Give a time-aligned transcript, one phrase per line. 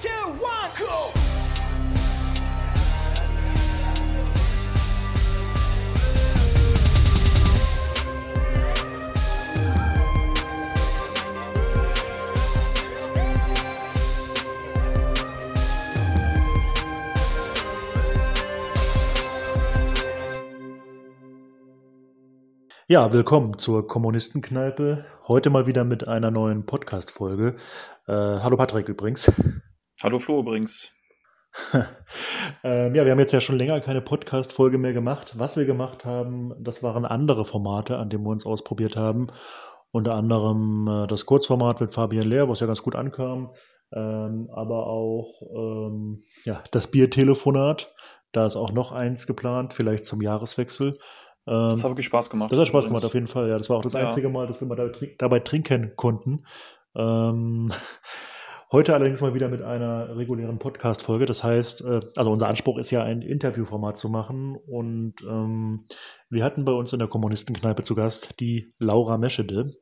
[0.00, 1.12] Two, one, cool.
[22.86, 25.04] Ja, willkommen zur Kommunistenkneipe.
[25.28, 27.56] Heute mal wieder mit einer neuen Podcast-Folge.
[28.06, 29.32] Äh, hallo Patrick übrigens.
[30.04, 30.90] Hallo Flo übrigens.
[32.62, 35.38] ähm, ja, wir haben jetzt ja schon länger keine Podcast-Folge mehr gemacht.
[35.38, 39.28] Was wir gemacht haben, das waren andere Formate, an denen wir uns ausprobiert haben.
[39.92, 43.54] Unter anderem äh, das Kurzformat mit Fabian Lehr, was ja ganz gut ankam.
[43.94, 47.94] Ähm, aber auch ähm, ja, das Biertelefonat.
[48.32, 50.98] Da ist auch noch eins geplant, vielleicht zum Jahreswechsel.
[51.46, 52.52] Ähm, das hat wirklich Spaß gemacht.
[52.52, 53.48] Das hat Spaß gemacht, auf jeden Fall.
[53.48, 54.06] Ja, das war auch das ja.
[54.06, 56.44] einzige Mal, dass wir mal dabei trinken konnten.
[56.94, 57.70] Ähm,
[58.74, 61.26] heute allerdings mal wieder mit einer regulären Podcast-Folge.
[61.26, 64.56] Das heißt, äh, also unser Anspruch ist ja, ein Interviewformat zu machen.
[64.66, 65.86] Und ähm,
[66.28, 69.76] wir hatten bei uns in der Kommunistenkneipe zu Gast die Laura Meschede.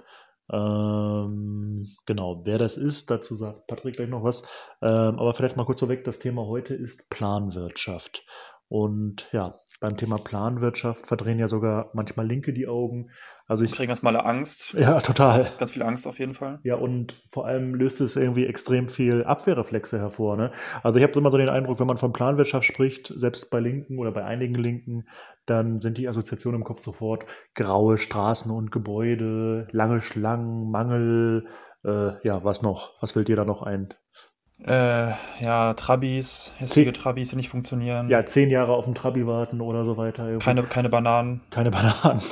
[0.52, 4.42] Ähm, genau, wer das ist, dazu sagt Patrick gleich noch was.
[4.82, 8.26] Ähm, aber vielleicht mal kurz vorweg, das Thema heute ist Planwirtschaft.
[8.72, 13.10] Und ja, beim Thema Planwirtschaft verdrehen ja sogar manchmal Linke die Augen.
[13.46, 14.72] Also ich kriege erstmal Angst.
[14.72, 15.46] Ja, total.
[15.58, 16.58] Ganz viel Angst auf jeden Fall.
[16.62, 20.38] Ja, und vor allem löst es irgendwie extrem viel Abwehrreflexe hervor.
[20.38, 20.52] Ne?
[20.82, 23.98] Also ich habe immer so den Eindruck, wenn man von Planwirtschaft spricht, selbst bei Linken
[23.98, 25.06] oder bei einigen Linken,
[25.44, 31.46] dann sind die Assoziationen im Kopf sofort graue Straßen und Gebäude, lange Schlangen, Mangel,
[31.84, 32.94] äh, ja, was noch?
[33.02, 33.92] Was fällt dir da noch ein?
[34.64, 38.08] Äh, ja, Trabis, hässliche Trabis, die nicht funktionieren.
[38.08, 40.38] Ja, zehn Jahre auf den Trabi warten oder so weiter.
[40.38, 41.40] Keine, keine Bananen.
[41.50, 42.22] Keine Bananen.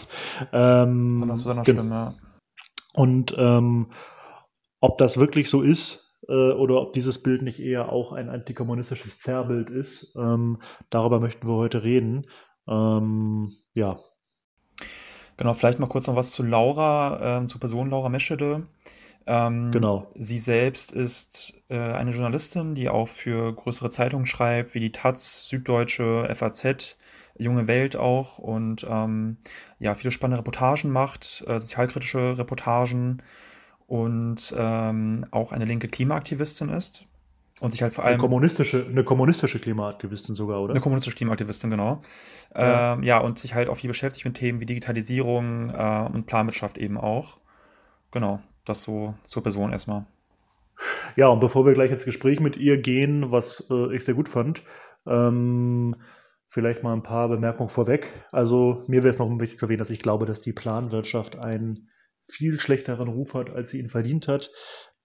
[0.52, 2.14] Ähm, das wäre noch schlimm, ja.
[2.94, 3.90] Und ähm,
[4.80, 9.18] ob das wirklich so ist äh, oder ob dieses Bild nicht eher auch ein antikommunistisches
[9.18, 10.58] Zerrbild ist, ähm,
[10.88, 12.26] darüber möchten wir heute reden.
[12.68, 13.96] Ähm, ja.
[15.36, 18.66] Genau, vielleicht mal kurz noch was zu Laura, äh, zur Person Laura Meschede.
[19.26, 20.10] Ähm, genau.
[20.16, 25.46] Sie selbst ist äh, eine Journalistin, die auch für größere Zeitungen schreibt, wie die Taz,
[25.48, 26.96] Süddeutsche, FAZ,
[27.38, 29.38] Junge Welt auch und ähm,
[29.78, 33.22] ja, viele spannende Reportagen macht, äh, sozialkritische Reportagen
[33.86, 37.06] und ähm, auch eine linke Klimaaktivistin ist.
[37.60, 38.14] Und sich halt vor allem.
[38.14, 40.72] Eine kommunistische, eine kommunistische Klimaaktivistin sogar, oder?
[40.72, 42.00] Eine kommunistische Klimaaktivistin, genau.
[42.54, 46.24] Ja, ähm, ja und sich halt auch viel beschäftigt mit Themen wie Digitalisierung äh, und
[46.26, 47.38] Planwirtschaft eben auch.
[48.12, 48.40] Genau.
[48.64, 50.06] Das so zur Person erstmal.
[51.16, 54.28] Ja, und bevor wir gleich ins Gespräch mit ihr gehen, was äh, ich sehr gut
[54.28, 54.64] fand,
[55.06, 55.96] ähm,
[56.46, 58.08] vielleicht mal ein paar Bemerkungen vorweg.
[58.32, 61.36] Also mir wäre es noch ein bisschen zu erwähnen, dass ich glaube, dass die Planwirtschaft
[61.36, 61.88] einen
[62.28, 64.50] viel schlechteren Ruf hat, als sie ihn verdient hat.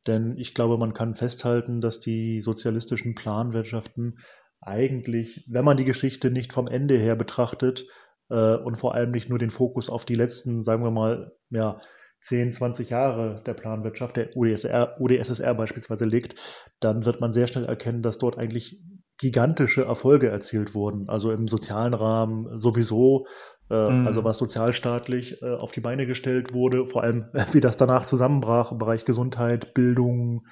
[0.08, 4.20] Denn ich glaube, man kann festhalten, dass die sozialistischen Planwirtschaften
[4.62, 7.86] eigentlich, wenn man die Geschichte nicht vom Ende her betrachtet
[8.30, 11.80] äh, und vor allem nicht nur den Fokus auf die letzten, sagen wir mal, ja,
[12.25, 16.36] 10, 20 Jahre der Planwirtschaft, der UdSSR, UdSSR beispielsweise liegt,
[16.80, 18.81] dann wird man sehr schnell erkennen, dass dort eigentlich
[19.19, 21.08] gigantische Erfolge erzielt wurden.
[21.08, 23.28] Also im sozialen Rahmen sowieso,
[23.69, 24.08] äh, mhm.
[24.08, 28.72] also was sozialstaatlich äh, auf die Beine gestellt wurde, vor allem wie das danach zusammenbrach
[28.72, 30.47] im Bereich Gesundheit, Bildung.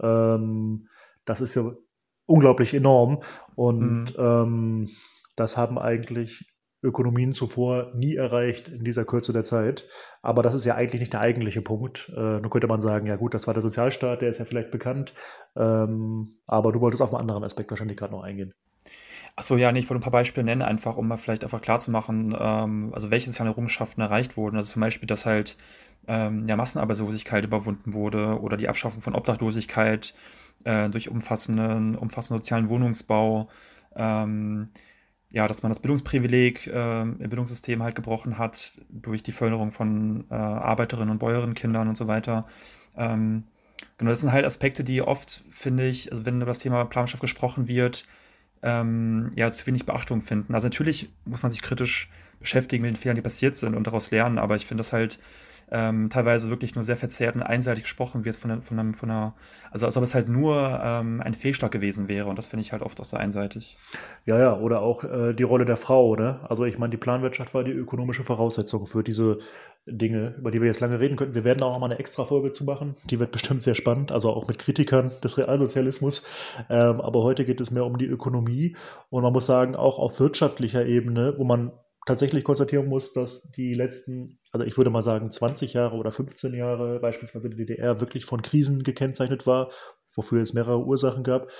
[0.00, 0.88] Ähm,
[1.26, 1.72] das ist ja
[2.24, 3.20] unglaublich enorm
[3.54, 4.16] und mhm.
[4.18, 4.88] ähm,
[5.36, 6.48] das haben eigentlich
[6.82, 9.88] Ökonomien zuvor nie erreicht in dieser Kürze der Zeit.
[10.22, 12.12] Aber das ist ja eigentlich nicht der eigentliche Punkt.
[12.16, 14.70] Äh, nun könnte man sagen, ja gut, das war der Sozialstaat, der ist ja vielleicht
[14.70, 15.12] bekannt.
[15.56, 18.54] Ähm, aber du wolltest auf einen anderen Aspekt wahrscheinlich gerade noch eingehen.
[19.34, 22.36] Achso, ja, nee, ich wollte ein paar Beispiele nennen, einfach um mal vielleicht einfach klarzumachen,
[22.38, 24.56] ähm, also welche sozialen Errungenschaften erreicht wurden.
[24.56, 25.56] Also zum Beispiel, dass halt
[26.08, 30.14] ähm, ja, Massenarbeitslosigkeit überwunden wurde oder die Abschaffung von Obdachlosigkeit
[30.64, 33.48] äh, durch umfassenden, umfassenden sozialen Wohnungsbau.
[33.94, 34.70] Ähm,
[35.30, 40.24] ja, dass man das Bildungsprivileg äh, im Bildungssystem halt gebrochen hat durch die Förderung von
[40.30, 42.46] äh, Arbeiterinnen und Bäuerinnenkindern und so weiter.
[42.96, 43.44] Ähm,
[43.98, 47.20] genau, das sind halt Aspekte, die oft, finde ich, also wenn über das Thema Planwirtschaft
[47.20, 48.06] gesprochen wird,
[48.62, 50.54] ähm, ja, zu wenig Beachtung finden.
[50.54, 52.10] Also natürlich muss man sich kritisch
[52.40, 55.18] beschäftigen mit den Fehlern, die passiert sind und daraus lernen, aber ich finde das halt
[55.70, 59.34] ähm, teilweise wirklich nur sehr verzerrt und einseitig gesprochen wird von, von, einem, von einer,
[59.70, 62.72] also als ob es halt nur ähm, ein Fehlschlag gewesen wäre und das finde ich
[62.72, 63.76] halt oft auch so einseitig.
[64.24, 66.40] Ja, ja, oder auch äh, die Rolle der Frau, ne?
[66.48, 69.38] Also ich meine, die Planwirtschaft war die ökonomische Voraussetzung für diese
[69.86, 71.34] Dinge, über die wir jetzt lange reden könnten.
[71.34, 74.12] Wir werden auch noch mal eine extra Folge zu machen, die wird bestimmt sehr spannend,
[74.12, 76.24] also auch mit Kritikern des Realsozialismus.
[76.68, 78.76] Ähm, aber heute geht es mehr um die Ökonomie
[79.10, 81.72] und man muss sagen, auch auf wirtschaftlicher Ebene, wo man
[82.08, 86.54] tatsächlich konstatieren muss, dass die letzten, also ich würde mal sagen 20 Jahre oder 15
[86.54, 89.68] Jahre beispielsweise die DDR wirklich von Krisen gekennzeichnet war,
[90.16, 91.50] wofür es mehrere Ursachen gab.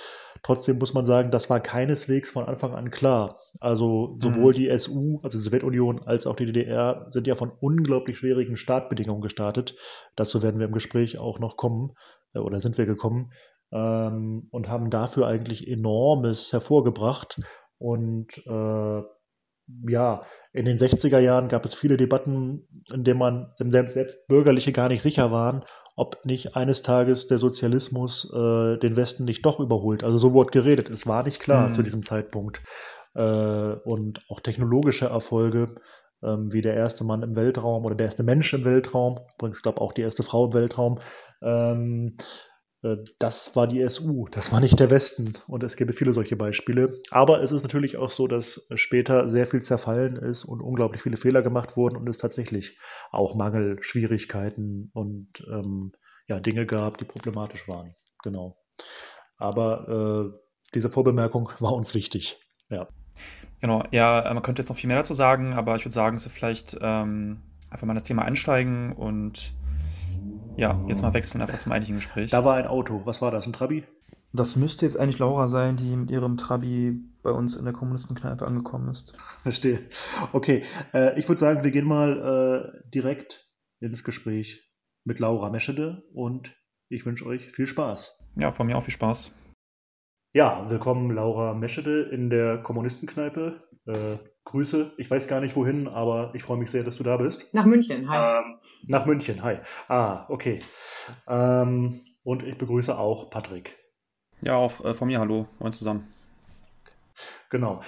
[0.41, 3.37] Trotzdem muss man sagen, das war keineswegs von Anfang an klar.
[3.59, 4.55] Also sowohl mhm.
[4.55, 9.21] die SU, also die Sowjetunion, als auch die DDR sind ja von unglaublich schwierigen Startbedingungen
[9.21, 9.75] gestartet.
[10.15, 11.91] Dazu werden wir im Gespräch auch noch kommen,
[12.33, 13.33] äh, oder sind wir gekommen,
[13.71, 17.39] ähm, und haben dafür eigentlich enormes hervorgebracht.
[17.77, 19.01] Und äh,
[19.87, 20.21] ja,
[20.51, 24.89] in den 60er Jahren gab es viele Debatten, in denen man selbst, selbst Bürgerliche gar
[24.89, 25.63] nicht sicher waren,
[25.95, 30.03] ob nicht eines Tages der Sozialismus äh, den Westen nicht doch überholt.
[30.03, 30.89] Also so wurde geredet.
[30.89, 31.73] Es war nicht klar mhm.
[31.73, 32.61] zu diesem Zeitpunkt.
[33.15, 35.75] Äh, und auch technologische Erfolge,
[36.23, 39.81] ähm, wie der erste Mann im Weltraum oder der erste Mensch im Weltraum, übrigens glaube
[39.81, 40.99] auch die erste Frau im Weltraum,
[41.41, 42.23] ähm, äh,
[42.81, 45.33] das war die SU, das war nicht der Westen.
[45.47, 47.01] Und es gäbe viele solche Beispiele.
[47.11, 51.17] Aber es ist natürlich auch so, dass später sehr viel zerfallen ist und unglaublich viele
[51.17, 52.77] Fehler gemacht wurden und es tatsächlich
[53.11, 55.91] auch Mangel, Schwierigkeiten und ähm,
[56.27, 57.95] ja, Dinge gab, die problematisch waren.
[58.23, 58.57] Genau.
[59.37, 60.39] Aber äh,
[60.73, 62.39] diese Vorbemerkung war uns wichtig.
[62.69, 62.87] Ja.
[63.59, 66.25] Genau, ja, man könnte jetzt noch viel mehr dazu sagen, aber ich würde sagen, dass
[66.25, 69.53] wir vielleicht ähm, einfach mal das Thema einsteigen und
[70.59, 72.29] ja, jetzt mal wechseln einfach zum eigentlichen Gespräch.
[72.31, 73.01] Da war ein Auto.
[73.05, 73.47] Was war das?
[73.47, 73.85] Ein Trabi?
[74.33, 78.45] Das müsste jetzt eigentlich Laura sein, die mit ihrem Trabi bei uns in der Kommunistenkneipe
[78.45, 79.15] angekommen ist.
[79.41, 79.79] Verstehe.
[80.33, 80.61] Okay,
[80.93, 84.69] äh, ich würde sagen, wir gehen mal äh, direkt ins Gespräch
[85.05, 86.55] mit Laura Meschede und
[86.89, 88.29] ich wünsche euch viel Spaß.
[88.35, 89.31] Ja, von mir auch viel Spaß.
[90.33, 93.61] Ja, willkommen Laura Meschede in der Kommunistenkneipe.
[93.87, 94.17] Äh,
[94.49, 94.93] Grüße.
[94.97, 97.53] Ich weiß gar nicht wohin, aber ich freue mich sehr, dass du da bist.
[97.53, 98.39] Nach München, hi.
[98.39, 98.55] Ähm,
[98.87, 99.57] nach München, hi.
[99.87, 100.59] Ah, okay.
[101.27, 103.77] Ähm, und ich begrüße auch Patrick.
[104.41, 105.45] Ja, auch äh, von mir, hallo.
[105.59, 106.07] Moin zusammen.
[107.51, 107.81] Genau.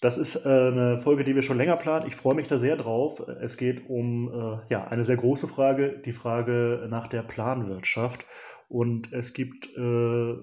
[0.00, 2.06] Das ist äh, eine Folge, die wir schon länger planen.
[2.06, 3.18] Ich freue mich da sehr drauf.
[3.40, 8.24] Es geht um äh, ja, eine sehr große Frage, die Frage nach der Planwirtschaft.
[8.68, 10.34] Und es gibt äh,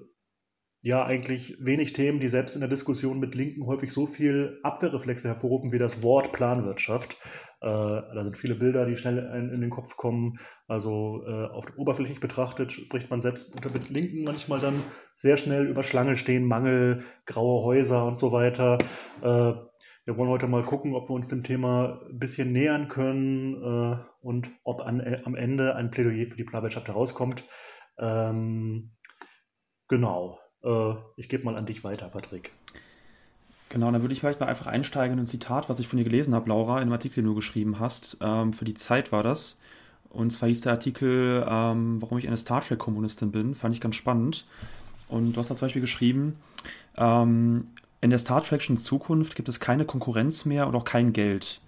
[0.82, 5.28] ja eigentlich wenig Themen, die selbst in der Diskussion mit Linken häufig so viel Abwehrreflexe
[5.28, 7.16] hervorrufen wie das Wort Planwirtschaft.
[7.60, 10.40] Äh, da sind viele Bilder, die schnell in, in den Kopf kommen.
[10.66, 14.82] Also äh, auf oberflächlich betrachtet spricht man selbst mit Linken manchmal dann
[15.16, 18.78] sehr schnell über Schlange stehen, Mangel, graue Häuser und so weiter.
[19.22, 19.52] Äh,
[20.04, 24.04] wir wollen heute mal gucken, ob wir uns dem Thema ein bisschen nähern können äh,
[24.20, 27.44] und ob an, äh, am Ende ein Plädoyer für die Planwirtschaft herauskommt.
[28.00, 28.96] Ähm,
[29.86, 30.41] genau.
[30.64, 32.52] Äh, ich gebe mal an dich weiter, Patrick.
[33.68, 36.04] Genau, dann würde ich vielleicht mal einfach einsteigen in ein Zitat, was ich von dir
[36.04, 38.18] gelesen habe, Laura, in einem Artikel, den du geschrieben hast.
[38.20, 39.58] Ähm, für die Zeit war das.
[40.10, 43.54] Und zwar hieß der Artikel, ähm, warum ich eine Star Trek-Kommunistin bin.
[43.54, 44.44] Fand ich ganz spannend.
[45.08, 46.36] Und du hast da zum Beispiel geschrieben,
[46.96, 47.68] ähm,
[48.02, 51.60] in der Star Trek'schen Zukunft gibt es keine Konkurrenz mehr und auch kein Geld.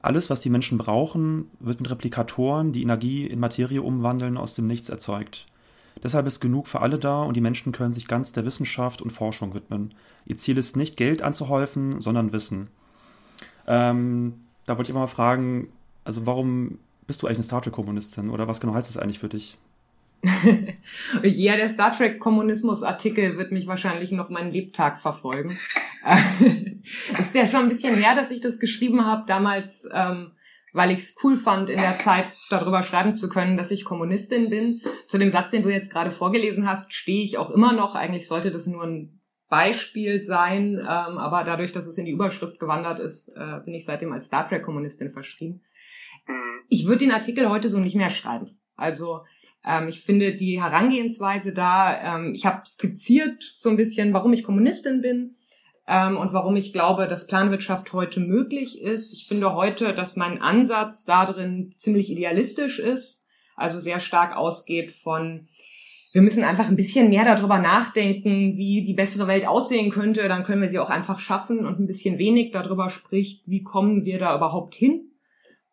[0.00, 4.66] Alles, was die Menschen brauchen, wird mit Replikatoren, die Energie in Materie umwandeln, aus dem
[4.66, 5.46] Nichts erzeugt.
[6.04, 9.10] Deshalb ist genug für alle da und die Menschen können sich ganz der Wissenschaft und
[9.10, 9.94] Forschung widmen.
[10.26, 12.68] Ihr Ziel ist nicht Geld anzuhäufen, sondern Wissen.
[13.66, 14.34] Ähm,
[14.66, 15.68] da wollte ich mal fragen,
[16.04, 19.30] also warum bist du eigentlich eine Star Trek-Kommunistin oder was genau heißt das eigentlich für
[19.30, 19.56] dich?
[21.22, 25.58] ja, der Star Trek-Kommunismus-Artikel wird mich wahrscheinlich noch meinen Lebtag verfolgen.
[27.18, 29.24] Es ist ja schon ein bisschen her, dass ich das geschrieben habe.
[29.26, 30.32] Damals ähm,
[30.74, 34.50] weil ich es cool fand, in der Zeit darüber schreiben zu können, dass ich Kommunistin
[34.50, 34.82] bin.
[35.06, 37.94] Zu dem Satz, den du jetzt gerade vorgelesen hast, stehe ich auch immer noch.
[37.94, 40.84] Eigentlich sollte das nur ein Beispiel sein, ähm,
[41.18, 44.48] aber dadurch, dass es in die Überschrift gewandert ist, äh, bin ich seitdem als Star
[44.48, 45.62] Trek-Kommunistin verschrieben.
[46.68, 48.58] Ich würde den Artikel heute so nicht mehr schreiben.
[48.74, 49.20] Also
[49.64, 54.42] ähm, ich finde die Herangehensweise da, ähm, ich habe skizziert so ein bisschen, warum ich
[54.42, 55.36] Kommunistin bin
[55.86, 59.12] ähm, und warum ich glaube, dass Planwirtschaft heute möglich ist.
[59.12, 63.26] Ich finde heute, dass mein Ansatz darin ziemlich idealistisch ist,
[63.56, 65.46] also sehr stark ausgeht von
[66.14, 70.44] wir müssen einfach ein bisschen mehr darüber nachdenken, wie die bessere Welt aussehen könnte, dann
[70.44, 74.20] können wir sie auch einfach schaffen und ein bisschen wenig darüber spricht, wie kommen wir
[74.20, 75.10] da überhaupt hin.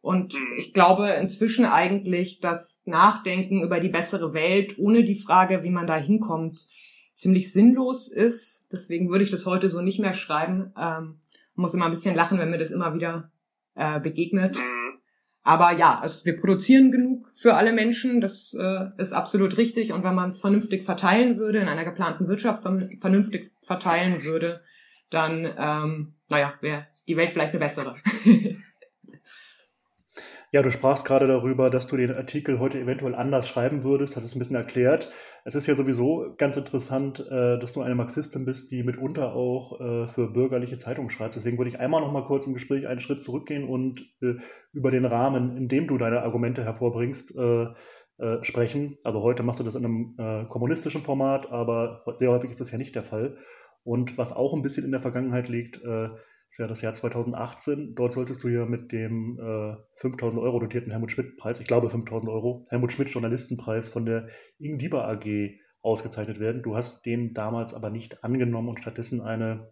[0.02, 0.40] Und mhm.
[0.58, 5.86] ich glaube inzwischen eigentlich, dass Nachdenken über die bessere Welt ohne die Frage, wie man
[5.86, 6.68] da hinkommt,
[7.14, 8.72] ziemlich sinnlos ist.
[8.72, 10.74] Deswegen würde ich das heute so nicht mehr schreiben.
[10.78, 11.20] Ähm,
[11.56, 13.32] muss immer ein bisschen lachen, wenn mir das immer wieder
[13.76, 14.56] äh, begegnet.
[14.56, 15.00] Mhm.
[15.44, 19.92] Aber ja, also wir produzieren genug für alle Menschen, das äh, ist absolut richtig.
[19.92, 24.62] Und wenn man es vernünftig verteilen würde, in einer geplanten Wirtschaft vernünftig verteilen würde,
[25.10, 27.96] dann, ähm, naja, wäre die Welt vielleicht eine bessere.
[30.54, 34.26] Ja, du sprachst gerade darüber, dass du den Artikel heute eventuell anders schreiben würdest, hast
[34.26, 35.10] es ein bisschen erklärt.
[35.46, 39.80] Es ist ja sowieso ganz interessant, äh, dass du eine Marxistin bist, die mitunter auch
[39.80, 41.38] äh, für bürgerliche Zeitungen schreibt.
[41.38, 44.34] Deswegen würde ich einmal noch mal kurz im Gespräch einen Schritt zurückgehen und äh,
[44.74, 47.34] über den Rahmen, in dem du deine Argumente hervorbringst,
[48.44, 48.98] sprechen.
[49.04, 52.78] Also heute machst du das in einem kommunistischen Format, aber sehr häufig ist das ja
[52.78, 53.38] nicht der Fall.
[53.84, 56.10] Und was auch ein bisschen in der Vergangenheit liegt, äh,
[56.52, 57.96] ist ja das Jahr 2018.
[57.96, 62.30] Dort solltest du ja mit dem äh, 5000 Euro dotierten Helmut Schmidt-Preis, ich glaube 5000
[62.30, 64.28] Euro, Helmut Schmidt-Journalistenpreis von der
[64.60, 65.26] Ing Dieber AG
[65.82, 66.62] ausgezeichnet werden.
[66.62, 69.72] Du hast den damals aber nicht angenommen und stattdessen eine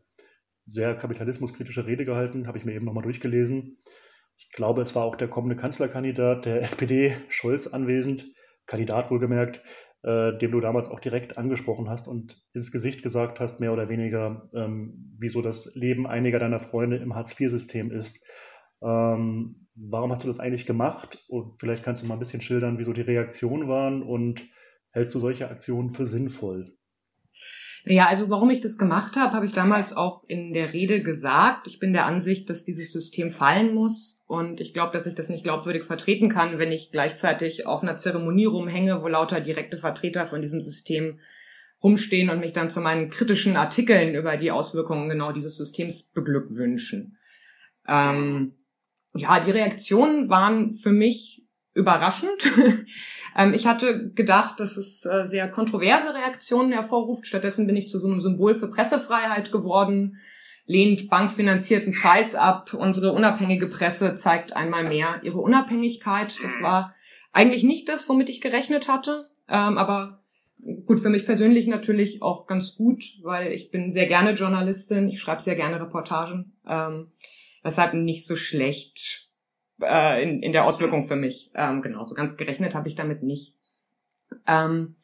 [0.65, 3.77] sehr kapitalismuskritische Rede gehalten, habe ich mir eben nochmal durchgelesen.
[4.37, 8.25] Ich glaube, es war auch der kommende Kanzlerkandidat der SPD, Scholz, anwesend,
[8.67, 9.61] Kandidat wohlgemerkt,
[10.03, 13.89] äh, dem du damals auch direkt angesprochen hast und ins Gesicht gesagt hast, mehr oder
[13.89, 18.23] weniger, ähm, wieso das Leben einiger deiner Freunde im Hartz-IV-System ist.
[18.81, 21.23] Ähm, warum hast du das eigentlich gemacht?
[21.27, 24.45] Und vielleicht kannst du mal ein bisschen schildern, wieso die Reaktionen waren und
[24.91, 26.78] hältst du solche Aktionen für sinnvoll?
[27.85, 31.67] Ja, also warum ich das gemacht habe, habe ich damals auch in der Rede gesagt.
[31.67, 35.29] Ich bin der Ansicht, dass dieses System fallen muss und ich glaube, dass ich das
[35.29, 40.25] nicht glaubwürdig vertreten kann, wenn ich gleichzeitig auf einer Zeremonie rumhänge, wo lauter direkte Vertreter
[40.25, 41.19] von diesem System
[41.81, 47.17] rumstehen und mich dann zu meinen kritischen Artikeln über die Auswirkungen genau dieses Systems beglückwünschen.
[47.87, 48.55] Ähm,
[49.15, 51.47] ja, die Reaktionen waren für mich
[51.79, 52.51] überraschend.
[53.37, 57.25] ähm, ich hatte gedacht, dass es äh, sehr kontroverse Reaktionen hervorruft.
[57.25, 60.17] Stattdessen bin ich zu so einem Symbol für Pressefreiheit geworden,
[60.65, 62.73] lehnt bankfinanzierten Preis ab.
[62.73, 66.37] Unsere unabhängige Presse zeigt einmal mehr ihre Unabhängigkeit.
[66.43, 66.93] Das war
[67.31, 70.23] eigentlich nicht das, womit ich gerechnet hatte, ähm, aber
[70.85, 75.21] gut für mich persönlich natürlich auch ganz gut, weil ich bin sehr gerne Journalistin, ich
[75.21, 76.57] schreibe sehr gerne Reportagen.
[76.67, 77.11] Ähm,
[77.63, 79.28] weshalb nicht so schlecht
[79.81, 81.51] äh, in, in der Auswirkung für mich.
[81.55, 83.55] Ähm, genau, so ganz gerechnet habe ich damit nicht.
[84.47, 84.95] Ähm,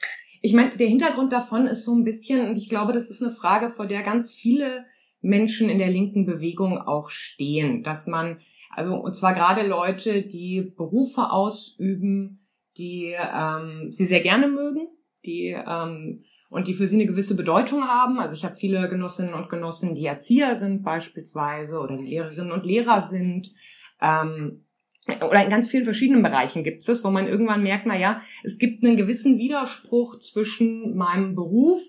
[0.41, 3.32] ich meine, der Hintergrund davon ist so ein bisschen, und ich glaube, das ist eine
[3.32, 4.86] Frage, vor der ganz viele
[5.22, 8.39] Menschen in der linken Bewegung auch stehen, dass man,
[8.70, 12.46] also und zwar gerade Leute, die Berufe ausüben,
[12.77, 14.88] die ähm, sie sehr gerne mögen,
[15.25, 18.20] die ähm, und die für sie eine gewisse Bedeutung haben.
[18.20, 23.01] Also ich habe viele Genossinnen und Genossen, die Erzieher sind beispielsweise oder Lehrerinnen und Lehrer
[23.01, 23.51] sind.
[24.01, 24.64] Ähm,
[25.07, 28.57] oder in ganz vielen verschiedenen Bereichen gibt es wo man irgendwann merkt, na ja, es
[28.57, 31.83] gibt einen gewissen Widerspruch zwischen meinem Beruf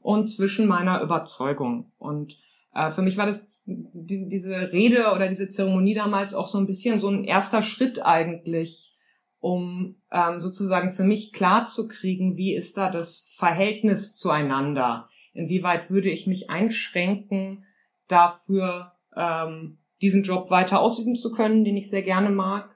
[0.00, 1.92] und zwischen meiner Überzeugung.
[1.98, 2.38] Und
[2.74, 6.66] äh, für mich war das die, diese Rede oder diese Zeremonie damals auch so ein
[6.66, 8.96] bisschen so ein erster Schritt eigentlich,
[9.40, 15.08] um ähm, sozusagen für mich klar zu kriegen, wie ist da das Verhältnis zueinander?
[15.34, 17.64] Inwieweit würde ich mich einschränken,
[18.08, 22.70] dafür ähm, diesen Job weiter ausüben zu können, den ich sehr gerne mag.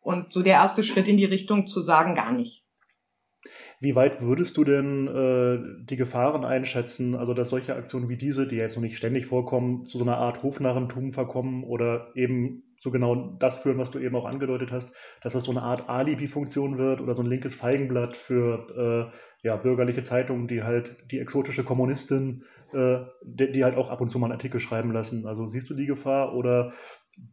[0.00, 2.64] Und so der erste Schritt in die Richtung zu sagen, gar nicht.
[3.80, 8.46] Wie weit würdest du denn äh, die Gefahren einschätzen, also dass solche Aktionen wie diese,
[8.46, 12.90] die jetzt noch nicht ständig vorkommen, zu so einer Art Hofnarrentum verkommen oder eben so
[12.90, 16.78] genau das führen, was du eben auch angedeutet hast, dass das so eine Art Alibi-Funktion
[16.78, 21.64] wird oder so ein linkes Feigenblatt für äh, ja, bürgerliche Zeitungen, die halt die exotische
[21.64, 25.26] Kommunistin, äh, die, die, halt auch ab und zu mal einen Artikel schreiben lassen.
[25.26, 26.72] Also siehst du die Gefahr oder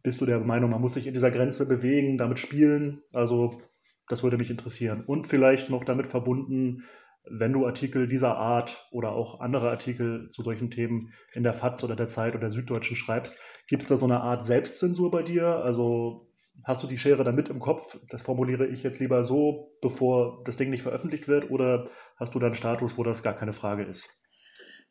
[0.02, 3.02] bist du der Meinung, man muss sich in dieser Grenze bewegen, damit spielen?
[3.12, 3.60] Also
[4.08, 5.04] das würde mich interessieren.
[5.04, 6.84] Und vielleicht noch damit verbunden,
[7.28, 11.82] wenn du Artikel dieser Art oder auch andere Artikel zu solchen Themen in der FAZ
[11.82, 15.22] oder der Zeit oder der Süddeutschen schreibst, gibt es da so eine Art Selbstzensur bei
[15.22, 15.56] dir?
[15.64, 16.28] Also
[16.64, 17.98] hast du die Schere da mit im Kopf?
[18.10, 22.38] Das formuliere ich jetzt lieber so, bevor das Ding nicht veröffentlicht wird, oder hast du
[22.38, 24.08] da einen Status, wo das gar keine Frage ist?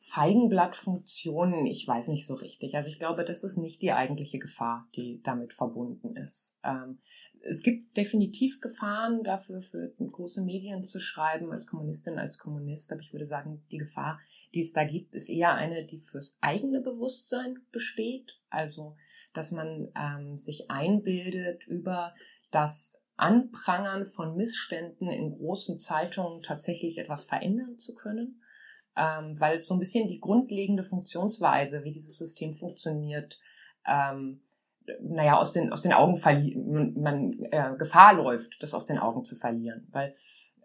[0.08, 2.76] Feigenblattfunktionen, ich weiß nicht so richtig.
[2.76, 6.60] Also ich glaube, das ist nicht die eigentliche Gefahr, die damit verbunden ist.
[6.64, 7.00] Ähm,
[7.42, 12.92] es gibt definitiv Gefahren dafür, für große Medien zu schreiben, als Kommunistin, als Kommunist.
[12.92, 14.20] Aber ich würde sagen, die Gefahr,
[14.54, 18.40] die es da gibt, ist eher eine, die fürs eigene Bewusstsein besteht.
[18.52, 18.98] Also,
[19.34, 22.14] dass man ähm, sich einbildet über
[22.52, 28.44] das Anprangern von Missständen in großen Zeitungen tatsächlich etwas verändern zu können.
[28.98, 33.40] Ähm, weil es so ein bisschen die grundlegende Funktionsweise, wie dieses System funktioniert,
[33.86, 34.42] ähm,
[35.02, 39.24] naja, aus den, aus den Augen verlieren, man äh, Gefahr läuft, das aus den Augen
[39.24, 39.88] zu verlieren.
[39.92, 40.16] Weil,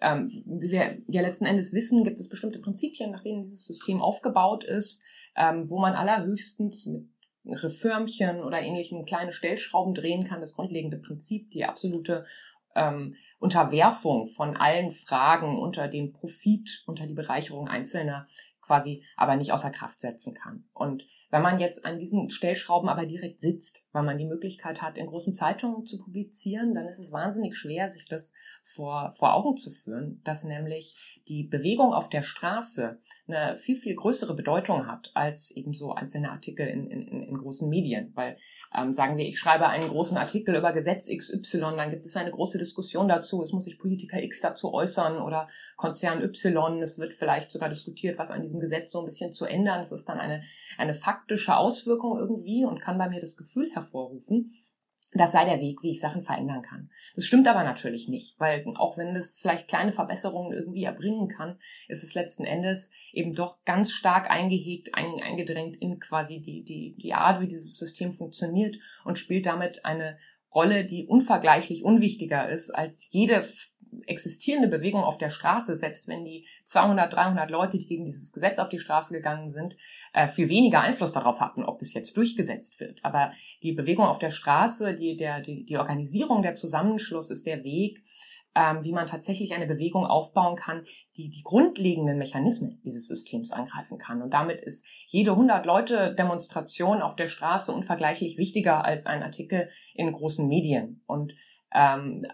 [0.00, 4.00] ähm, wie wir ja letzten Endes wissen, gibt es bestimmte Prinzipien, nach denen dieses System
[4.00, 5.02] aufgebaut ist,
[5.36, 7.08] ähm, wo man allerhöchstens mit
[7.62, 10.40] Reformchen oder ähnlichen kleine Stellschrauben drehen kann.
[10.40, 12.26] Das grundlegende Prinzip, die absolute
[12.74, 18.28] ähm, Unterwerfung von allen Fragen unter den Profit, unter die Bereicherung Einzelner
[18.60, 20.68] quasi aber nicht außer Kraft setzen kann.
[20.72, 24.98] Und Wenn man jetzt an diesen Stellschrauben aber direkt sitzt, weil man die Möglichkeit hat,
[24.98, 29.56] in großen Zeitungen zu publizieren, dann ist es wahnsinnig schwer, sich das vor, vor Augen
[29.56, 35.12] zu führen, dass nämlich die Bewegung auf der Straße eine viel, viel größere Bedeutung hat
[35.14, 38.10] als eben so einzelne Artikel in, in, in großen Medien.
[38.14, 38.36] Weil
[38.76, 42.32] ähm, sagen wir, ich schreibe einen großen Artikel über Gesetz XY, dann gibt es eine
[42.32, 47.14] große Diskussion dazu, es muss sich Politiker X dazu äußern oder Konzern Y, es wird
[47.14, 49.80] vielleicht sogar diskutiert, was an diesem Gesetz so ein bisschen zu ändern.
[49.80, 50.42] Es ist dann eine,
[50.76, 54.54] eine faktische Auswirkung irgendwie und kann bei mir das Gefühl hervorrufen,
[55.12, 56.88] das sei der Weg, wie ich Sachen verändern kann.
[57.16, 61.58] Das stimmt aber natürlich nicht, weil auch wenn das vielleicht kleine Verbesserungen irgendwie erbringen kann,
[61.88, 67.12] ist es letzten Endes eben doch ganz stark eingehegt, eingedrängt in quasi die, die, die
[67.12, 70.16] Art, wie dieses System funktioniert und spielt damit eine
[70.54, 73.44] Rolle, die unvergleichlich unwichtiger ist als jede
[74.06, 78.58] existierende Bewegung auf der Straße, selbst wenn die 200, 300 Leute, die gegen dieses Gesetz
[78.58, 79.76] auf die Straße gegangen sind,
[80.12, 83.04] äh, viel weniger Einfluss darauf hatten, ob das jetzt durchgesetzt wird.
[83.04, 87.64] Aber die Bewegung auf der Straße, die, der, die, die Organisierung, der Zusammenschluss ist der
[87.64, 88.02] Weg,
[88.60, 90.84] ähm, wie man tatsächlich eine Bewegung aufbauen kann,
[91.16, 94.20] die die grundlegenden Mechanismen dieses Systems angreifen kann.
[94.20, 99.70] Und damit ist jede 100 Leute Demonstration auf der Straße unvergleichlich wichtiger als ein Artikel
[99.94, 101.02] in großen Medien.
[101.06, 101.32] Und
[101.72, 102.26] ähm,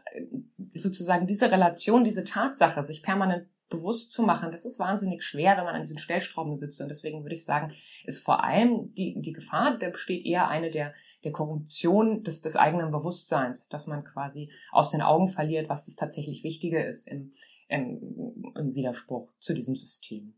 [0.74, 5.64] sozusagen diese Relation, diese Tatsache, sich permanent bewusst zu machen, das ist wahnsinnig schwer, wenn
[5.64, 6.80] man an diesen Stellschrauben sitzt.
[6.80, 7.72] Und deswegen würde ich sagen,
[8.04, 12.56] ist vor allem die, die Gefahr, der besteht eher eine der, der Korruption des, des
[12.56, 17.32] eigenen Bewusstseins, dass man quasi aus den Augen verliert, was das tatsächlich Wichtige ist im,
[17.68, 20.34] im, im Widerspruch zu diesem System.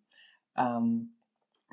[0.56, 1.14] Ähm,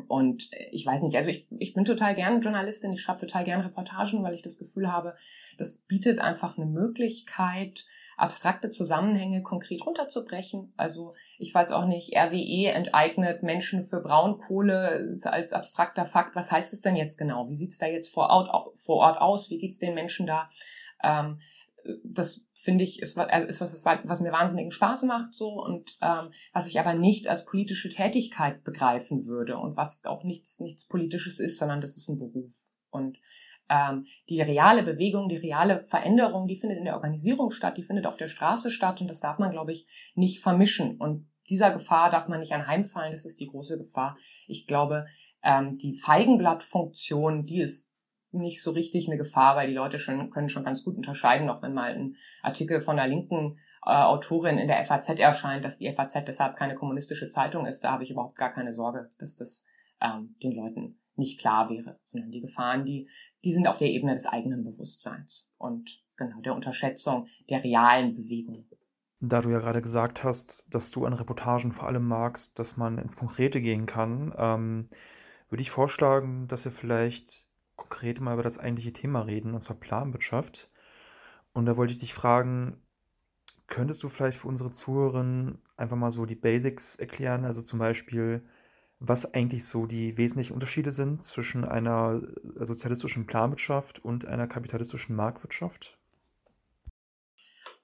[0.07, 3.61] und ich weiß nicht, also ich, ich bin total gern Journalistin, ich schreibe total gern
[3.61, 5.15] Reportagen, weil ich das Gefühl habe,
[5.57, 7.85] das bietet einfach eine Möglichkeit,
[8.17, 10.73] abstrakte Zusammenhänge konkret runterzubrechen.
[10.77, 16.35] Also ich weiß auch nicht, RWE enteignet Menschen für Braunkohle als abstrakter Fakt.
[16.35, 17.49] Was heißt es denn jetzt genau?
[17.49, 19.49] Wie sieht's da jetzt vor Ort, vor Ort aus?
[19.49, 20.49] Wie geht's den Menschen da?
[21.03, 21.39] Ähm,
[22.03, 26.67] das finde ich ist, ist was, was mir wahnsinnigen Spaß macht so und ähm, was
[26.67, 31.59] ich aber nicht als politische Tätigkeit begreifen würde und was auch nichts nichts politisches ist,
[31.59, 33.19] sondern das ist ein Beruf und
[33.69, 38.05] ähm, die reale Bewegung, die reale Veränderung, die findet in der Organisierung statt, die findet
[38.05, 42.09] auf der Straße statt und das darf man glaube ich nicht vermischen und dieser Gefahr
[42.09, 44.17] darf man nicht anheimfallen, das ist die große Gefahr.
[44.47, 45.05] Ich glaube,
[45.43, 47.93] ähm, die Feigenblattfunktion, die ist
[48.31, 51.61] nicht so richtig eine Gefahr, weil die Leute schon, können schon ganz gut unterscheiden, auch
[51.61, 55.91] wenn mal ein Artikel von einer linken äh, Autorin in der FAZ erscheint, dass die
[55.91, 57.83] FAZ deshalb keine kommunistische Zeitung ist.
[57.83, 59.65] Da habe ich überhaupt gar keine Sorge, dass das
[60.01, 63.07] ähm, den Leuten nicht klar wäre, sondern die Gefahren, die,
[63.43, 68.65] die sind auf der Ebene des eigenen Bewusstseins und genau der Unterschätzung der realen Bewegung.
[69.19, 72.97] Da du ja gerade gesagt hast, dass du an Reportagen vor allem magst, dass man
[72.97, 74.87] ins Konkrete gehen kann, ähm,
[75.49, 79.75] würde ich vorschlagen, dass wir vielleicht konkret mal über das eigentliche Thema reden, und zwar
[79.75, 80.69] Planwirtschaft.
[81.53, 82.81] Und da wollte ich dich fragen,
[83.67, 87.45] könntest du vielleicht für unsere Zuhörerinnen einfach mal so die Basics erklären?
[87.45, 88.45] Also zum Beispiel,
[88.99, 92.21] was eigentlich so die wesentlichen Unterschiede sind zwischen einer
[92.59, 95.97] sozialistischen Planwirtschaft und einer kapitalistischen Marktwirtschaft?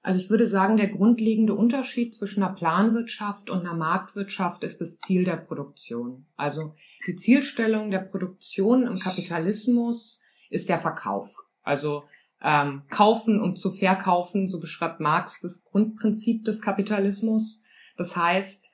[0.04, 4.98] Also ich würde sagen, der grundlegende Unterschied zwischen einer Planwirtschaft und einer Marktwirtschaft ist das
[4.98, 6.26] Ziel der Produktion.
[6.36, 6.74] Also
[7.06, 11.36] die Zielstellung der Produktion im Kapitalismus ist der Verkauf.
[11.62, 12.02] Also
[12.42, 17.62] ähm, kaufen und zu verkaufen, so beschreibt Marx das Grundprinzip des Kapitalismus.
[17.96, 18.71] Das heißt,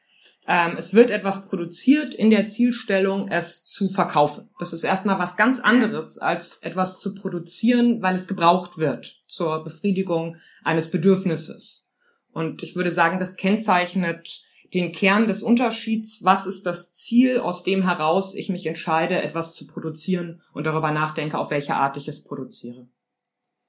[0.51, 4.49] ähm, es wird etwas produziert in der Zielstellung, es zu verkaufen.
[4.59, 9.63] Das ist erstmal was ganz anderes, als etwas zu produzieren, weil es gebraucht wird zur
[9.63, 11.87] Befriedigung eines Bedürfnisses.
[12.33, 16.25] Und ich würde sagen, das kennzeichnet den Kern des Unterschieds.
[16.25, 20.93] Was ist das Ziel, aus dem heraus ich mich entscheide, etwas zu produzieren und darüber
[20.93, 22.89] nachdenke, auf welche Art ich es produziere?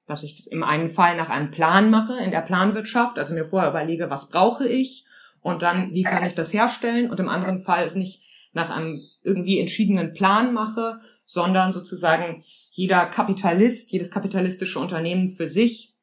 [0.08, 3.70] Dass ich im einen Fall nach einem Plan mache, in der Planwirtschaft, also mir vorher
[3.70, 5.06] überlege, was brauche ich
[5.42, 7.10] und dann, wie kann ich das herstellen?
[7.10, 8.24] Und im anderen Fall es nicht
[8.54, 15.96] nach einem irgendwie entschiedenen Plan mache, sondern sozusagen jeder Kapitalist, jedes kapitalistische Unternehmen für sich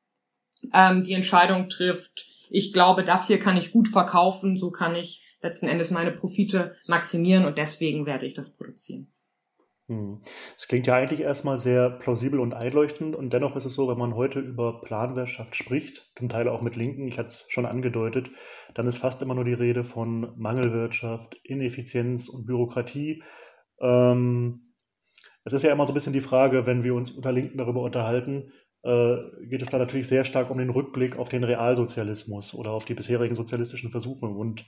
[0.72, 5.24] ähm, die Entscheidung trifft, ich glaube, das hier kann ich gut verkaufen, so kann ich
[5.42, 9.12] letzten Endes meine Profite maximieren und deswegen werde ich das produzieren.
[9.88, 10.20] Hm.
[10.56, 13.98] Es klingt ja eigentlich erstmal sehr plausibel und einleuchtend und dennoch ist es so, wenn
[13.98, 18.30] man heute über Planwirtschaft spricht, zum Teil auch mit Linken, ich hatte es schon angedeutet,
[18.74, 23.22] dann ist fast immer nur die Rede von Mangelwirtschaft, Ineffizienz und Bürokratie.
[23.80, 24.74] Ähm,
[25.44, 27.82] es ist ja immer so ein bisschen die Frage, wenn wir uns unter Linken darüber
[27.82, 28.50] unterhalten,
[28.82, 32.86] äh, geht es da natürlich sehr stark um den Rückblick auf den Realsozialismus oder auf
[32.86, 34.66] die bisherigen sozialistischen Versuche und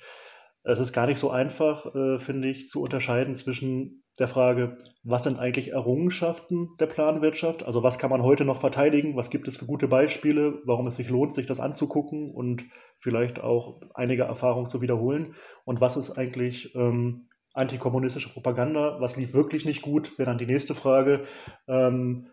[0.64, 5.25] es ist gar nicht so einfach, äh, finde ich, zu unterscheiden zwischen der Frage, was
[5.25, 7.62] sind eigentlich Errungenschaften der Planwirtschaft?
[7.62, 9.16] Also was kann man heute noch verteidigen?
[9.16, 12.64] Was gibt es für gute Beispiele, warum es sich lohnt, sich das anzugucken und
[12.99, 15.35] vielleicht auch einige Erfahrungen zu wiederholen?
[15.64, 19.01] Und was ist eigentlich ähm, antikommunistische Propaganda?
[19.01, 20.18] Was lief wirklich nicht gut?
[20.18, 21.21] Wäre dann die nächste Frage.
[21.68, 22.29] Ähm,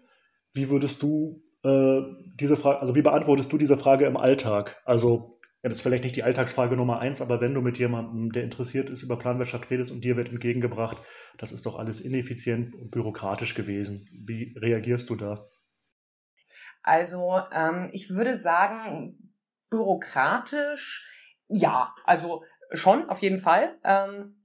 [0.54, 2.02] wie würdest du äh,
[2.40, 4.82] diese Frage, also wie beantwortest du diese Frage im Alltag?
[4.86, 5.35] Also
[5.66, 8.44] ja, das ist vielleicht nicht die Alltagsfrage Nummer eins, aber wenn du mit jemandem, der
[8.44, 10.98] interessiert ist, über Planwirtschaft redest und dir wird entgegengebracht,
[11.40, 14.08] das ist doch alles ineffizient und bürokratisch gewesen.
[14.12, 15.50] Wie reagierst du da?
[16.84, 19.34] Also ähm, ich würde sagen,
[19.72, 21.04] bürokratisch,
[21.48, 23.80] ja, also schon, auf jeden Fall.
[23.84, 24.44] Ähm,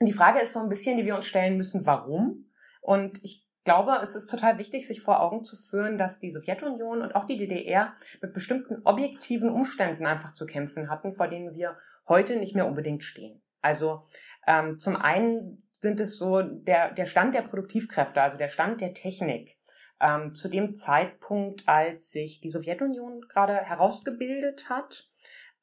[0.00, 2.46] die Frage ist so ein bisschen, die wir uns stellen müssen, warum?
[2.80, 7.02] Und ich glaube, es ist total wichtig, sich vor Augen zu führen, dass die Sowjetunion
[7.02, 11.76] und auch die DDR mit bestimmten objektiven Umständen einfach zu kämpfen hatten, vor denen wir
[12.08, 13.42] heute nicht mehr unbedingt stehen.
[13.60, 14.06] Also
[14.46, 18.94] ähm, zum einen sind es so der, der Stand der Produktivkräfte, also der Stand der
[18.94, 19.56] Technik.
[20.00, 25.08] Ähm, zu dem Zeitpunkt, als sich die Sowjetunion gerade herausgebildet hat,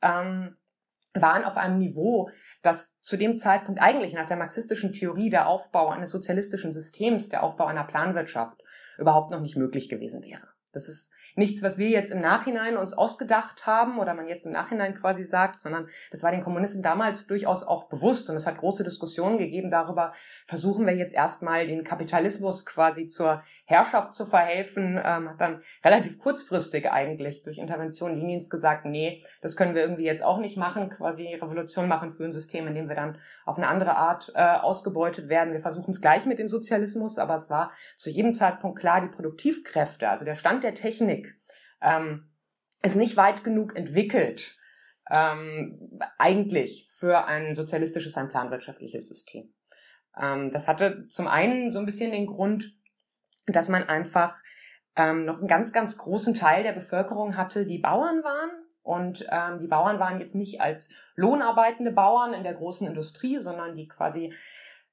[0.01, 0.55] ähm,
[1.13, 2.29] waren auf einem Niveau,
[2.61, 7.43] dass zu dem Zeitpunkt eigentlich nach der marxistischen Theorie der Aufbau eines sozialistischen Systems, der
[7.43, 8.61] Aufbau einer Planwirtschaft
[8.97, 10.47] überhaupt noch nicht möglich gewesen wäre.
[10.73, 14.51] Das ist nichts, was wir jetzt im Nachhinein uns ausgedacht haben oder man jetzt im
[14.51, 18.57] Nachhinein quasi sagt, sondern das war den Kommunisten damals durchaus auch bewusst und es hat
[18.59, 20.13] große Diskussionen gegeben darüber,
[20.45, 26.19] versuchen wir jetzt erstmal den Kapitalismus quasi zur Herrschaft zu verhelfen, ähm, hat dann relativ
[26.19, 30.89] kurzfristig eigentlich durch Intervention Linins gesagt, nee, das können wir irgendwie jetzt auch nicht machen,
[30.89, 34.41] quasi Revolution machen für ein System, in dem wir dann auf eine andere Art äh,
[34.41, 35.53] ausgebeutet werden.
[35.53, 39.07] Wir versuchen es gleich mit dem Sozialismus, aber es war zu jedem Zeitpunkt klar, die
[39.07, 41.28] Produktivkräfte, also der Stand der Technik,
[41.81, 42.29] ähm,
[42.81, 44.57] ist nicht weit genug entwickelt,
[45.09, 49.53] ähm, eigentlich für ein sozialistisches, ein planwirtschaftliches System.
[50.17, 52.75] Ähm, das hatte zum einen so ein bisschen den Grund,
[53.47, 54.35] dass man einfach
[54.95, 58.49] ähm, noch einen ganz, ganz großen Teil der Bevölkerung hatte, die Bauern waren.
[58.81, 63.75] Und ähm, die Bauern waren jetzt nicht als lohnarbeitende Bauern in der großen Industrie, sondern
[63.75, 64.33] die quasi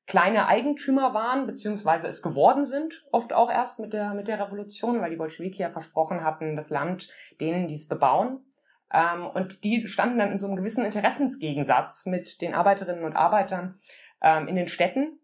[0.06, 5.00] kleine Eigentümer waren, beziehungsweise es geworden sind, oft auch erst mit der, mit der Revolution,
[5.00, 7.08] weil die Bolschewiki ja versprochen hatten, das Land
[7.40, 8.44] denen, die es bebauen.
[8.92, 13.80] Ähm, und die standen dann in so einem gewissen Interessensgegensatz mit den Arbeiterinnen und Arbeitern
[14.22, 15.18] ähm, in den Städten,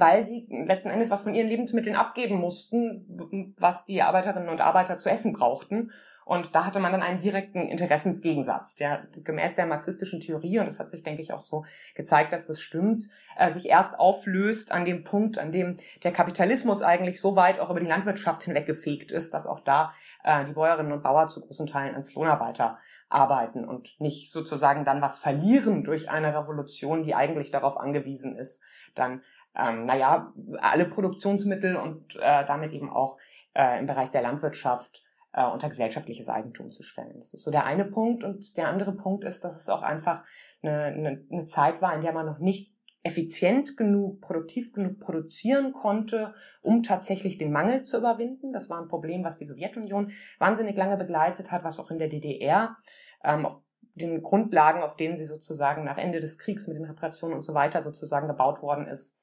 [0.00, 4.96] weil sie letzten Endes was von ihren Lebensmitteln abgeben mussten, was die Arbeiterinnen und Arbeiter
[4.96, 5.90] zu essen brauchten.
[6.24, 10.78] Und da hatte man dann einen direkten Interessensgegensatz, der gemäß der marxistischen Theorie, und das
[10.78, 13.08] hat sich, denke ich, auch so gezeigt, dass das stimmt,
[13.38, 17.70] äh, sich erst auflöst an dem Punkt, an dem der Kapitalismus eigentlich so weit auch
[17.70, 21.66] über die Landwirtschaft hinweggefegt ist, dass auch da äh, die Bäuerinnen und Bauer zu großen
[21.66, 27.50] Teilen als Lohnarbeiter arbeiten und nicht sozusagen dann was verlieren durch eine Revolution, die eigentlich
[27.50, 28.62] darauf angewiesen ist,
[28.94, 29.22] dann
[29.58, 33.18] ähm, naja, alle Produktionsmittel und äh, damit eben auch
[33.54, 37.18] äh, im Bereich der Landwirtschaft äh, unter gesellschaftliches Eigentum zu stellen.
[37.18, 38.24] Das ist so der eine Punkt.
[38.24, 40.24] Und der andere Punkt ist, dass es auch einfach
[40.62, 45.72] eine, eine, eine Zeit war, in der man noch nicht effizient genug, produktiv genug produzieren
[45.72, 48.52] konnte, um tatsächlich den Mangel zu überwinden.
[48.52, 52.08] Das war ein Problem, was die Sowjetunion wahnsinnig lange begleitet hat, was auch in der
[52.08, 52.76] DDR
[53.24, 53.62] ähm, auf
[53.94, 57.54] den Grundlagen, auf denen sie sozusagen nach Ende des Kriegs mit den Reparationen und so
[57.54, 59.17] weiter sozusagen gebaut worden ist,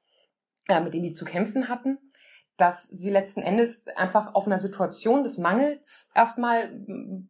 [0.69, 1.97] äh, mit denen die zu kämpfen hatten
[2.57, 6.71] dass sie letzten Endes einfach auf einer Situation des Mangels erstmal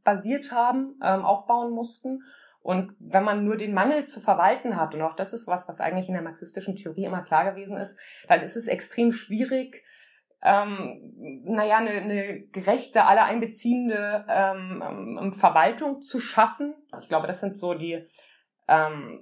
[0.04, 2.24] basiert haben, ähm, aufbauen mussten.
[2.62, 5.80] Und wenn man nur den Mangel zu verwalten hat, und auch das ist was, was
[5.80, 9.84] eigentlich in der marxistischen Theorie immer klar gewesen ist, dann ist es extrem schwierig,
[10.42, 14.84] ähm, naja, eine, eine gerechte, alle einbeziehende ähm,
[15.20, 16.76] ähm Verwaltung zu schaffen.
[17.00, 18.08] Ich glaube, das sind so die
[18.68, 19.20] ähm,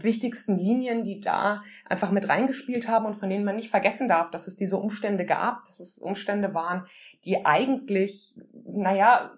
[0.00, 4.30] wichtigsten Linien, die da einfach mit reingespielt haben und von denen man nicht vergessen darf,
[4.30, 6.86] dass es diese Umstände gab, dass es Umstände waren,
[7.24, 9.32] die eigentlich, naja,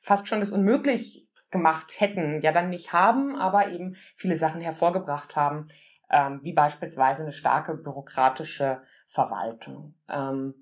[0.00, 5.36] fast schon das unmöglich gemacht hätten, ja dann nicht haben, aber eben viele Sachen hervorgebracht
[5.36, 5.66] haben,
[6.10, 9.94] ähm, wie beispielsweise eine starke bürokratische Verwaltung.
[10.08, 10.54] Ähm,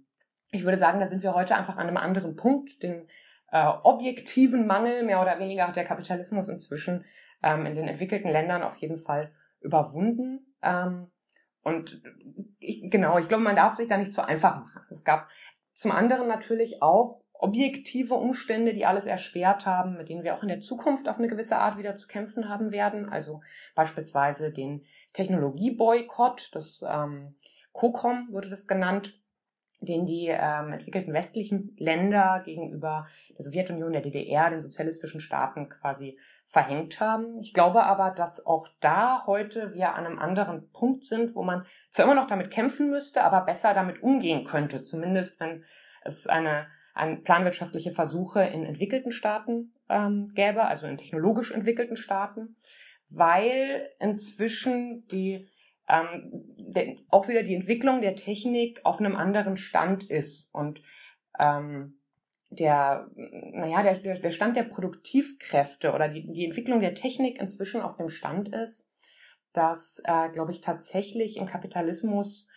[0.50, 2.82] ich würde sagen, da sind wir heute einfach an einem anderen Punkt.
[2.82, 3.08] Den
[3.50, 7.04] äh, objektiven Mangel, mehr oder weniger, hat der Kapitalismus inzwischen
[7.42, 10.54] ähm, in den entwickelten Ländern auf jeden Fall überwunden.
[10.62, 11.10] Ähm,
[11.62, 12.02] und
[12.58, 14.82] ich, genau, ich glaube, man darf sich da nicht zu einfach machen.
[14.90, 15.28] Es gab
[15.72, 20.48] zum anderen natürlich auch objektive Umstände, die alles erschwert haben, mit denen wir auch in
[20.48, 23.08] der Zukunft auf eine gewisse Art wieder zu kämpfen haben werden.
[23.08, 23.40] Also
[23.74, 27.34] beispielsweise den Technologieboykott, das ähm,
[27.72, 29.20] COCOM wurde das genannt,
[29.82, 36.18] den die ähm, entwickelten westlichen Länder gegenüber der Sowjetunion, der DDR, den sozialistischen Staaten quasi
[36.44, 37.38] verhängt haben.
[37.40, 41.64] Ich glaube aber, dass auch da heute wir an einem anderen Punkt sind, wo man
[41.90, 45.64] zwar immer noch damit kämpfen müsste, aber besser damit umgehen könnte, zumindest wenn
[46.04, 52.56] es eine, eine planwirtschaftliche Versuche in entwickelten Staaten ähm, gäbe, also in technologisch entwickelten Staaten,
[53.08, 55.48] weil inzwischen die
[55.88, 60.82] ähm, der, auch wieder die Entwicklung der Technik auf einem anderen Stand ist und
[61.38, 61.98] ähm,
[62.50, 67.96] der, naja, der, der, Stand der Produktivkräfte oder die, die Entwicklung der Technik inzwischen auf
[67.96, 68.92] dem Stand ist,
[69.52, 72.48] dass, äh, glaube ich, tatsächlich im Kapitalismus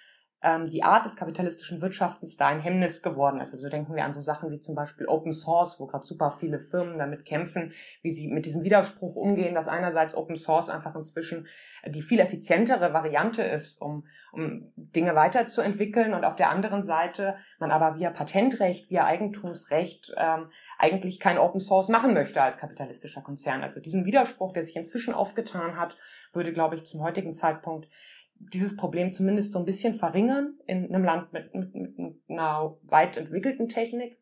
[0.45, 3.51] ähm, die Art des kapitalistischen Wirtschaftens da ein Hemmnis geworden ist.
[3.51, 6.59] Also denken wir an so Sachen wie zum Beispiel Open Source, wo gerade super viele
[6.59, 11.47] Firmen damit kämpfen, wie sie mit diesem Widerspruch umgehen, dass einerseits Open Source einfach inzwischen
[11.87, 17.71] die viel effizientere Variante ist, um, um Dinge weiterzuentwickeln und auf der anderen Seite man
[17.71, 23.63] aber via Patentrecht, via Eigentumsrecht ähm, eigentlich kein Open Source machen möchte als kapitalistischer Konzern.
[23.63, 25.97] Also diesen Widerspruch, der sich inzwischen aufgetan hat,
[26.33, 27.87] würde, glaube ich, zum heutigen Zeitpunkt
[28.35, 33.17] dieses Problem zumindest so ein bisschen verringern in einem Land mit, mit, mit einer weit
[33.17, 34.19] entwickelten Technik.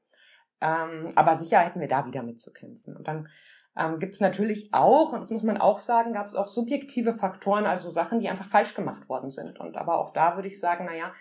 [0.61, 2.95] Ähm, aber sicher hätten wir da wieder mitzukämpfen.
[2.95, 3.27] Und dann
[3.75, 7.13] ähm, gibt es natürlich auch, und das muss man auch sagen, gab es auch subjektive
[7.13, 9.59] Faktoren, also Sachen, die einfach falsch gemacht worden sind.
[9.59, 11.13] Und aber auch da würde ich sagen, naja,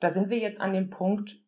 [0.00, 1.40] da sind wir jetzt an dem Punkt,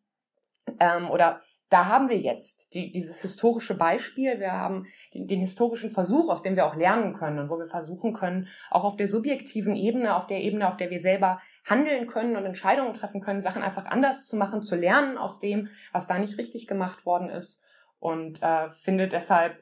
[0.79, 5.89] ähm, oder da haben wir jetzt die, dieses historische Beispiel, wir haben den, den, historischen
[5.89, 9.07] Versuch, aus dem wir auch lernen können und wo wir versuchen können, auch auf der
[9.07, 13.41] subjektiven Ebene, auf der Ebene, auf der wir selber handeln können und Entscheidungen treffen können,
[13.41, 17.29] Sachen einfach anders zu machen, zu lernen aus dem, was da nicht richtig gemacht worden
[17.29, 17.61] ist.
[17.99, 19.61] Und äh, finde deshalb,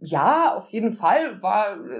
[0.00, 1.38] ja, auf jeden Fall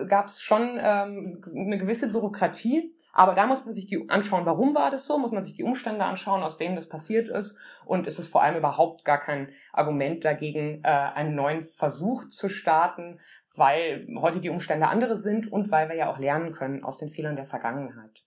[0.08, 4.74] gab es schon ähm, eine gewisse Bürokratie, aber da muss man sich die anschauen, warum
[4.74, 7.56] war das so, muss man sich die Umstände anschauen, aus denen das passiert ist.
[7.84, 12.48] Und ist es vor allem überhaupt gar kein Argument dagegen, äh, einen neuen Versuch zu
[12.48, 13.20] starten,
[13.54, 17.08] weil heute die Umstände andere sind und weil wir ja auch lernen können aus den
[17.08, 18.22] Fehlern der Vergangenheit.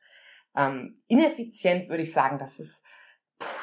[0.56, 2.86] Ähm, ineffizient würde ich sagen, das ist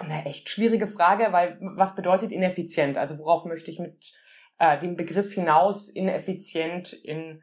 [0.00, 2.96] eine echt schwierige Frage, weil was bedeutet ineffizient?
[2.96, 4.14] Also worauf möchte ich mit
[4.58, 7.42] äh, dem Begriff hinaus ineffizient in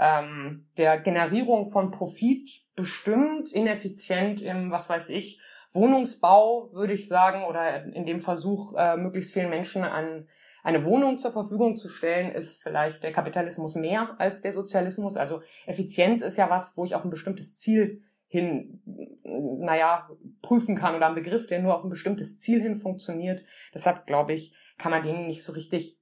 [0.00, 5.40] ähm, der Generierung von Profit bestimmt, ineffizient im, was weiß ich,
[5.72, 10.26] Wohnungsbau, würde ich sagen, oder in dem Versuch, äh, möglichst vielen Menschen an
[10.62, 15.16] eine Wohnung zur Verfügung zu stellen, ist vielleicht der Kapitalismus mehr als der Sozialismus.
[15.16, 18.82] Also Effizienz ist ja was, wo ich auf ein bestimmtes Ziel hin,
[19.22, 20.08] naja,
[20.42, 23.44] prüfen kann oder ein Begriff, der nur auf ein bestimmtes Ziel hin funktioniert.
[23.74, 25.98] Deshalb glaube ich, kann man den nicht so richtig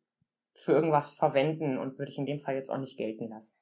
[0.55, 3.57] für irgendwas verwenden und würde ich in dem Fall jetzt auch nicht gelten lassen.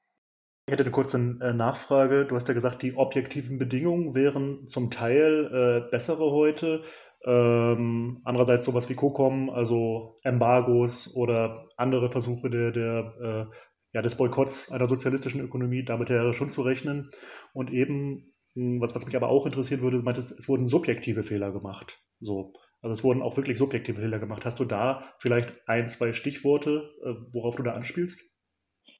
[0.69, 2.27] Ich hätte eine kurze äh, Nachfrage.
[2.27, 5.47] Du hast ja gesagt, die objektiven Bedingungen wären zum Teil
[5.87, 6.83] äh, bessere heute.
[7.25, 13.57] Ähm, andererseits sowas wie COCOM, also Embargos oder andere Versuche der, der, äh,
[13.93, 17.11] ja, des Boykotts einer sozialistischen Ökonomie, damit wäre schon zu rechnen.
[17.53, 21.23] Und eben, hm, was, was mich aber auch interessieren würde, du meintest, es wurden subjektive
[21.23, 22.01] Fehler gemacht.
[22.19, 22.55] So.
[22.83, 24.45] Also es wurden auch wirklich subjektive Fehler gemacht.
[24.45, 28.36] Hast du da vielleicht ein, zwei Stichworte, äh, worauf du da anspielst?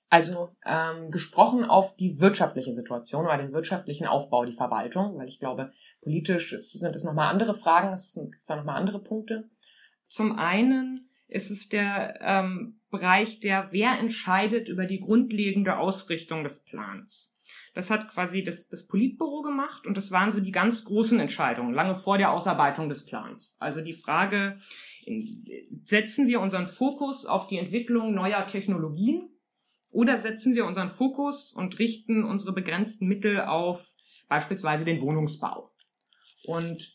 [0.09, 5.41] Also ähm, gesprochen auf die wirtschaftliche Situation oder den wirtschaftlichen Aufbau, die Verwaltung, weil ich
[5.41, 9.51] glaube, politisch ist, sind es nochmal andere Fragen, es sind da nochmal andere Punkte.
[10.07, 16.63] Zum einen ist es der ähm, Bereich, der wer entscheidet über die grundlegende Ausrichtung des
[16.63, 17.33] Plans.
[17.75, 21.75] Das hat quasi das, das Politbüro gemacht und das waren so die ganz großen Entscheidungen,
[21.75, 23.57] lange vor der Ausarbeitung des Plans.
[23.59, 24.57] Also die Frage,
[25.85, 29.29] setzen wir unseren Fokus auf die Entwicklung neuer Technologien
[29.93, 33.95] oder setzen wir unseren Fokus und richten unsere begrenzten Mittel auf
[34.29, 35.73] beispielsweise den Wohnungsbau?
[36.45, 36.95] Und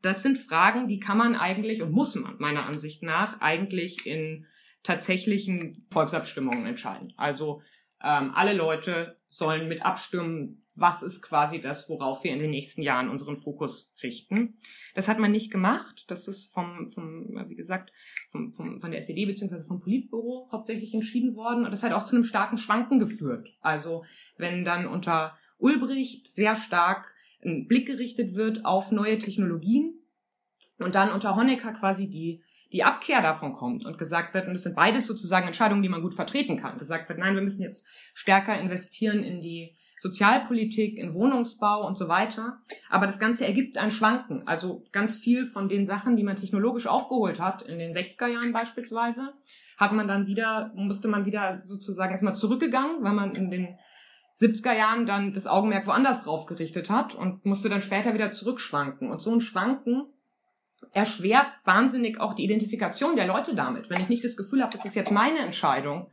[0.00, 4.46] das sind Fragen, die kann man eigentlich und muss man meiner Ansicht nach eigentlich in
[4.82, 7.12] tatsächlichen Volksabstimmungen entscheiden.
[7.16, 7.62] Also
[8.02, 12.82] ähm, alle Leute sollen mit abstimmen, was ist quasi das, worauf wir in den nächsten
[12.82, 14.56] Jahren unseren Fokus richten.
[14.94, 16.04] Das hat man nicht gemacht.
[16.08, 17.92] Das ist vom, vom wie gesagt,
[18.30, 19.60] vom, vom, von der SED bzw.
[19.66, 21.64] vom Politbüro hauptsächlich entschieden worden.
[21.64, 23.48] Und das hat auch zu einem starken Schwanken geführt.
[23.60, 24.04] Also
[24.38, 27.12] wenn dann unter Ulbricht sehr stark
[27.44, 30.00] ein Blick gerichtet wird auf neue Technologien
[30.78, 34.62] und dann unter Honecker quasi die die Abkehr davon kommt und gesagt wird, und das
[34.62, 37.86] sind beides sozusagen Entscheidungen, die man gut vertreten kann, gesagt wird, nein, wir müssen jetzt
[38.14, 42.58] stärker investieren in die Sozialpolitik, in Wohnungsbau und so weiter.
[42.90, 44.48] Aber das Ganze ergibt ein Schwanken.
[44.48, 48.52] Also ganz viel von den Sachen, die man technologisch aufgeholt hat, in den 60er Jahren
[48.52, 49.32] beispielsweise,
[49.76, 53.78] hat man dann wieder, musste man wieder sozusagen erstmal zurückgegangen, weil man in den
[54.40, 59.08] 70er Jahren dann das Augenmerk woanders drauf gerichtet hat und musste dann später wieder zurückschwanken.
[59.08, 60.06] Und so ein Schwanken
[60.90, 63.88] erschwert wahnsinnig auch die Identifikation der Leute damit.
[63.88, 66.10] Wenn ich nicht das Gefühl habe, das ist jetzt meine Entscheidung,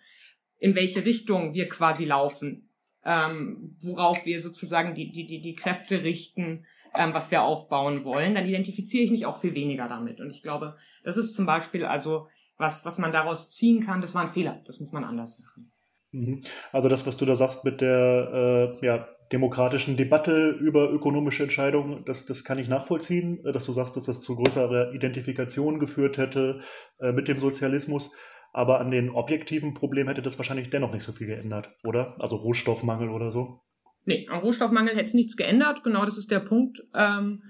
[0.60, 2.69] in welche Richtung wir quasi laufen,
[3.06, 8.36] ähm, worauf wir sozusagen die, die, die, die Kräfte richten, ähm, was wir aufbauen wollen,
[8.36, 10.20] dann identifiziere ich mich auch viel weniger damit.
[10.20, 14.14] Und ich glaube, das ist zum Beispiel also was, was man daraus ziehen kann, das
[14.14, 14.62] war ein Fehler.
[14.66, 15.72] Das muss man anders machen.
[16.12, 16.44] Mhm.
[16.72, 22.04] Also das, was du da sagst mit der äh, ja, demokratischen Debatte über ökonomische Entscheidungen,
[22.06, 26.18] das, das kann ich nachvollziehen, äh, dass du sagst, dass das zu größerer Identifikation geführt
[26.18, 26.62] hätte
[27.00, 28.14] äh, mit dem Sozialismus.
[28.52, 32.16] Aber an den objektiven Problemen hätte das wahrscheinlich dennoch nicht so viel geändert, oder?
[32.20, 33.62] Also Rohstoffmangel oder so?
[34.06, 35.84] Nee, am Rohstoffmangel hätte es nichts geändert.
[35.84, 36.84] Genau das ist der Punkt.
[36.96, 37.44] Ähm,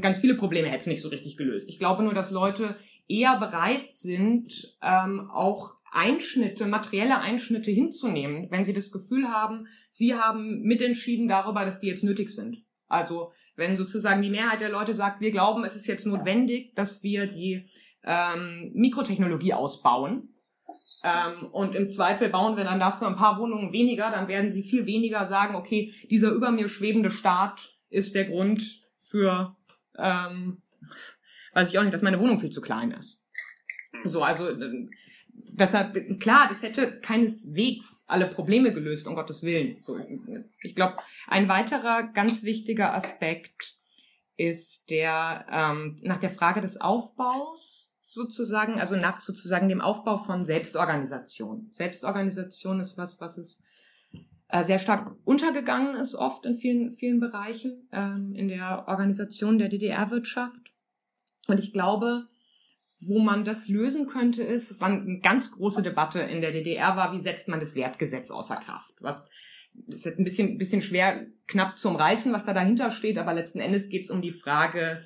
[0.00, 1.68] ganz viele Probleme hätte es nicht so richtig gelöst.
[1.68, 2.76] Ich glaube nur, dass Leute
[3.08, 10.14] eher bereit sind, ähm, auch Einschnitte, materielle Einschnitte hinzunehmen, wenn sie das Gefühl haben, sie
[10.14, 12.64] haben mitentschieden darüber, dass die jetzt nötig sind.
[12.88, 17.02] Also wenn sozusagen die Mehrheit der Leute sagt, wir glauben, es ist jetzt notwendig, dass
[17.02, 17.68] wir die
[18.04, 20.32] ähm, Mikrotechnologie ausbauen,
[21.02, 24.62] ähm, und im Zweifel bauen wir dann dafür ein paar Wohnungen weniger, dann werden sie
[24.62, 29.56] viel weniger sagen, okay, dieser über mir schwebende Staat ist der Grund für,
[29.98, 30.62] ähm,
[31.54, 33.28] weiß ich auch nicht, dass meine Wohnung viel zu klein ist.
[34.04, 34.50] So, also
[35.28, 39.78] deshalb, klar, das hätte keineswegs alle Probleme gelöst, um Gottes Willen.
[39.78, 39.98] So,
[40.62, 43.76] ich glaube, ein weiterer ganz wichtiger Aspekt
[44.36, 50.44] ist der ähm, nach der Frage des Aufbaus sozusagen, also nach sozusagen dem Aufbau von
[50.44, 51.68] Selbstorganisation.
[51.70, 53.62] Selbstorganisation ist was, was es
[54.48, 59.68] äh, sehr stark untergegangen ist, oft in vielen, vielen Bereichen ähm, in der Organisation der
[59.68, 60.72] DDR-Wirtschaft.
[61.46, 62.26] Und ich glaube,
[63.06, 66.96] wo man das lösen könnte, ist, es war eine ganz große Debatte in der DDR
[66.96, 68.94] war, wie setzt man das Wertgesetz außer Kraft?
[69.00, 69.28] Was
[69.86, 73.60] ist jetzt ein bisschen, bisschen schwer knapp zu umreißen, was da dahinter steht, aber letzten
[73.60, 75.02] Endes geht es um die Frage,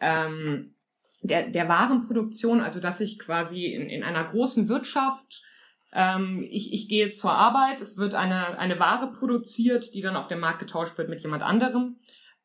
[0.00, 0.75] ähm,
[1.22, 5.42] der, der Warenproduktion, also dass ich quasi in, in einer großen Wirtschaft,
[5.92, 10.28] ähm, ich, ich gehe zur Arbeit, es wird eine, eine Ware produziert, die dann auf
[10.28, 11.98] dem Markt getauscht wird mit jemand anderem,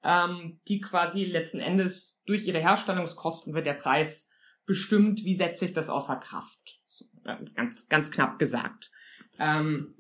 [0.04, 4.30] ähm, die quasi letzten Endes durch ihre Herstellungskosten wird der Preis
[4.66, 6.80] bestimmt, wie setze ich das außer Kraft.
[6.86, 8.92] So, äh, ganz, ganz knapp gesagt.
[9.40, 9.96] Ähm,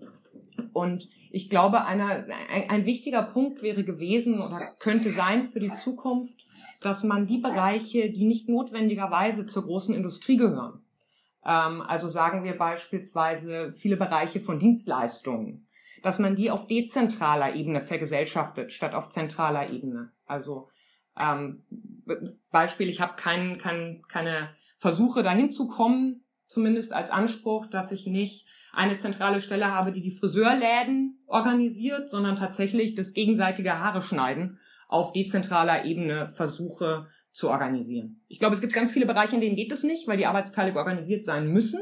[0.73, 5.73] und ich glaube, einer, ein, ein wichtiger Punkt wäre gewesen oder könnte sein für die
[5.73, 6.45] Zukunft,
[6.81, 10.81] dass man die Bereiche, die nicht notwendigerweise zur großen Industrie gehören,
[11.45, 15.67] ähm, also sagen wir beispielsweise viele Bereiche von Dienstleistungen,
[16.01, 20.11] dass man die auf dezentraler Ebene vergesellschaftet statt auf zentraler Ebene.
[20.25, 20.69] Also
[21.19, 21.63] ähm,
[22.51, 28.07] Beispiel, ich habe kein, kein, keine Versuche dahin zu kommen, zumindest als Anspruch, dass ich
[28.07, 34.59] nicht eine zentrale Stelle habe, die die Friseurläden organisiert, sondern tatsächlich das gegenseitige Haare schneiden
[34.91, 38.21] auf dezentraler Ebene versuche zu organisieren.
[38.27, 40.75] Ich glaube, es gibt ganz viele Bereiche, in denen geht es nicht, weil die Arbeitsteile
[40.75, 41.81] organisiert sein müssen.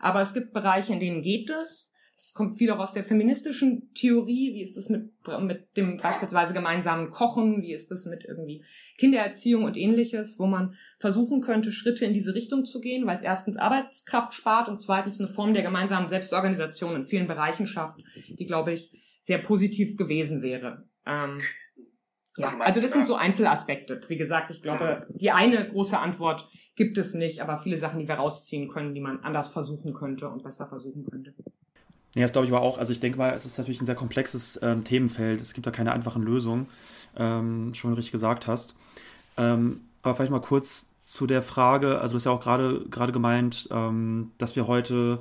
[0.00, 1.92] Aber es gibt Bereiche, in denen geht es.
[2.16, 4.54] Es kommt viel auch aus der feministischen Theorie.
[4.54, 7.60] Wie ist es mit, mit dem beispielsweise gemeinsamen Kochen?
[7.60, 8.64] Wie ist es mit irgendwie
[8.96, 13.22] Kindererziehung und ähnliches, wo man versuchen könnte, Schritte in diese Richtung zu gehen, weil es
[13.22, 18.46] erstens Arbeitskraft spart und zweitens eine Form der gemeinsamen Selbstorganisation in vielen Bereichen schafft, die,
[18.46, 20.88] glaube ich, sehr positiv gewesen wäre.
[21.04, 21.38] Ähm,
[22.36, 24.00] ja, also das sind so Einzelaspekte.
[24.08, 28.08] Wie gesagt, ich glaube, die eine große Antwort gibt es nicht, aber viele Sachen, die
[28.08, 31.32] wir rausziehen können, die man anders versuchen könnte und besser versuchen könnte.
[32.14, 32.78] Ja, das glaube ich aber auch.
[32.78, 35.40] Also ich denke mal, es ist natürlich ein sehr komplexes ähm, Themenfeld.
[35.40, 36.66] Es gibt da keine einfachen Lösungen,
[37.16, 38.74] ähm, schon richtig gesagt hast.
[39.36, 43.12] Ähm, aber vielleicht mal kurz zu der Frage, also du hast ja auch gerade gerade
[43.12, 45.20] gemeint, ähm, dass wir heute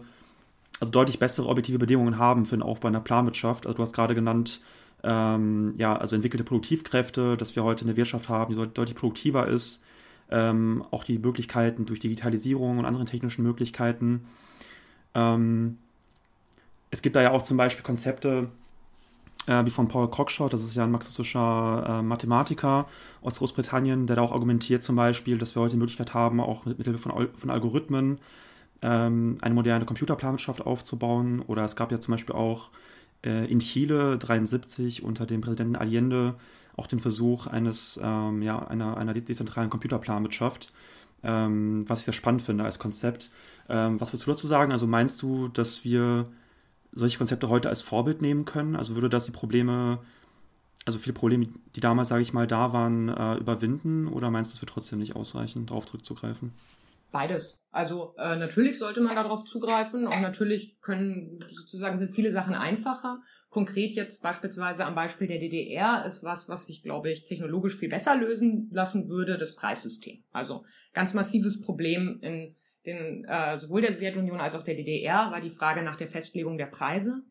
[0.80, 3.66] also deutlich bessere objektive Bedingungen haben für den Aufbau einer Planwirtschaft.
[3.66, 4.62] Also du hast gerade genannt,
[5.06, 9.84] ähm, ja, also entwickelte Produktivkräfte, dass wir heute eine Wirtschaft haben, die deutlich produktiver ist,
[10.32, 14.26] ähm, auch die Möglichkeiten durch Digitalisierung und andere technischen Möglichkeiten.
[15.14, 15.78] Ähm,
[16.90, 18.50] es gibt da ja auch zum Beispiel Konzepte,
[19.46, 22.88] äh, wie von Paul Cockshott, das ist ja ein marxistischer äh, Mathematiker
[23.22, 26.66] aus Großbritannien, der da auch argumentiert zum Beispiel, dass wir heute die Möglichkeit haben, auch
[26.66, 28.18] mit Hilfe von, von Algorithmen
[28.82, 31.44] ähm, eine moderne Computerplanwirtschaft aufzubauen.
[31.46, 32.72] Oder es gab ja zum Beispiel auch
[33.26, 36.36] äh, in Chile 73 unter dem Präsidenten Allende
[36.78, 40.74] auch den Versuch eines, ähm, ja, einer, einer dezentralen Computerplanwirtschaft,
[41.24, 43.30] ähm, was ich sehr spannend finde als Konzept.
[43.70, 44.72] Ähm, was würdest du dazu sagen?
[44.72, 46.28] Also meinst du, dass wir
[46.92, 48.76] solche Konzepte heute als Vorbild nehmen können?
[48.76, 50.00] Also würde das die Probleme,
[50.86, 54.08] also viele Probleme, die damals, sage ich mal, da waren, äh, überwinden?
[54.08, 56.52] Oder meinst du, es wird trotzdem nicht ausreichen, darauf zurückzugreifen?
[57.16, 57.64] Beides.
[57.72, 63.22] Also äh, natürlich sollte man darauf zugreifen und natürlich können sozusagen sind viele Sachen einfacher.
[63.50, 67.88] konkret jetzt beispielsweise am Beispiel der DDR ist was, was sich, glaube ich, technologisch viel
[67.88, 70.26] besser lösen lassen würde, das Preissystem.
[70.34, 75.40] Also ganz massives Problem in den, äh, sowohl der Sowjetunion als auch der DDR war
[75.40, 77.24] die Frage nach der Festlegung der Preise.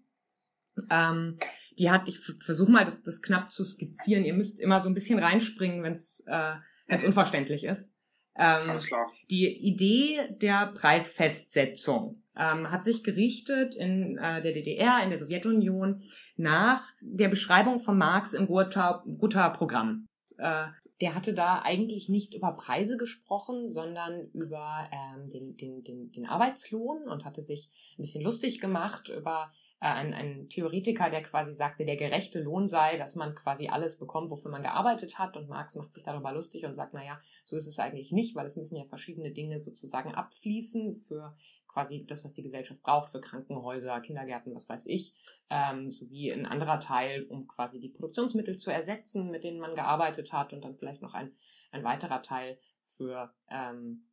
[0.89, 1.37] Ähm,
[1.79, 4.25] die hat, ich versuche mal das, das knapp zu skizzieren.
[4.25, 6.55] Ihr müsst immer so ein bisschen reinspringen, wenn es äh,
[6.87, 7.95] wenn's unverständlich ist.
[8.37, 9.11] Ähm, Alles klar.
[9.31, 16.03] Die Idee der Preisfestsetzung ähm, hat sich gerichtet in äh, der DDR, in der Sowjetunion,
[16.37, 20.09] nach der Beschreibung von Marx im Gotha-Programm.
[20.39, 20.67] Äh,
[21.01, 26.27] der hatte da eigentlich nicht über Preise gesprochen, sondern über ähm, den, den, den, den
[26.27, 31.85] Arbeitslohn und hatte sich ein bisschen lustig gemacht über ein, ein Theoretiker, der quasi sagte,
[31.85, 35.37] der gerechte Lohn sei, dass man quasi alles bekommt, wofür man gearbeitet hat.
[35.37, 38.47] Und Marx macht sich darüber lustig und sagt, naja, so ist es eigentlich nicht, weil
[38.47, 41.37] es müssen ja verschiedene Dinge sozusagen abfließen für
[41.75, 45.15] quasi das, was die Gesellschaft braucht, für Krankenhäuser, Kindergärten, was weiß ich,
[45.51, 50.33] ähm, sowie ein anderer Teil, um quasi die Produktionsmittel zu ersetzen, mit denen man gearbeitet
[50.33, 51.33] hat und dann vielleicht noch ein,
[51.73, 54.07] ein weiterer Teil für ähm,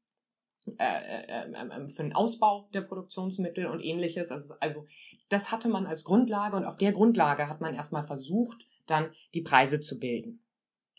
[0.77, 4.31] äh, äh, äh, für den Ausbau der Produktionsmittel und ähnliches.
[4.31, 4.85] Also, also
[5.29, 9.41] das hatte man als Grundlage und auf der Grundlage hat man erstmal versucht, dann die
[9.41, 10.43] Preise zu bilden.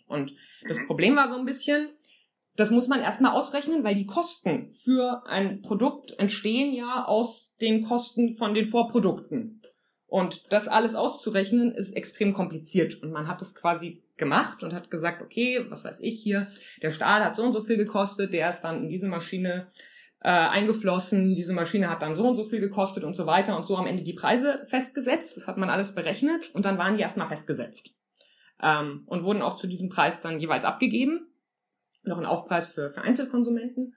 [0.07, 0.35] Und
[0.67, 0.87] das mhm.
[0.87, 1.91] Problem war so ein bisschen,
[2.57, 7.83] das muss man erstmal ausrechnen, weil die Kosten für ein Produkt entstehen ja aus den
[7.85, 9.63] Kosten von den Vorprodukten.
[10.07, 13.03] Und das alles auszurechnen ist extrem kompliziert.
[13.03, 16.49] Und man hat es quasi gemacht und hat gesagt, okay, was weiß ich hier,
[16.83, 19.71] der Stahl hat so und so viel gekostet, der ist dann in diese Maschine
[20.21, 23.65] äh, eingeflossen, diese Maschine hat dann so und so viel gekostet und so weiter und
[23.65, 25.37] so am Ende die Preise festgesetzt.
[25.37, 27.91] Das hat man alles berechnet und dann waren die erstmal festgesetzt.
[28.63, 31.27] Ähm, und wurden auch zu diesem Preis dann jeweils abgegeben.
[32.05, 33.97] Noch ein Aufpreis für, für Einzelkonsumenten.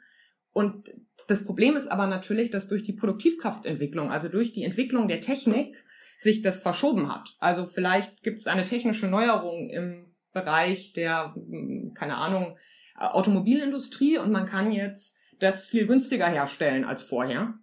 [0.52, 0.92] Und
[1.28, 5.84] das Problem ist aber natürlich, dass durch die Produktivkraftentwicklung, also durch die Entwicklung der Technik,
[6.18, 7.36] sich das verschoben hat.
[7.40, 10.05] Also vielleicht gibt es eine technische Neuerung im
[10.36, 12.58] Bereich der, hm, keine Ahnung,
[12.96, 17.56] Automobilindustrie und man kann jetzt das viel günstiger herstellen als vorher.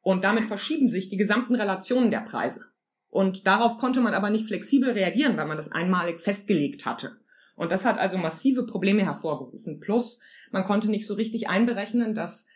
[0.00, 2.66] Und damit verschieben sich die gesamten Relationen der Preise.
[3.08, 7.16] Und darauf konnte man aber nicht flexibel reagieren, weil man das einmalig festgelegt hatte.
[7.54, 9.80] Und das hat also massive Probleme hervorgerufen.
[9.80, 12.46] Plus, man konnte nicht so richtig einberechnen, dass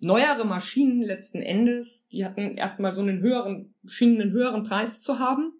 [0.00, 5.18] neuere Maschinen letzten Endes, die hatten erstmal so einen höheren, schienen einen höheren Preis zu
[5.18, 5.52] haben,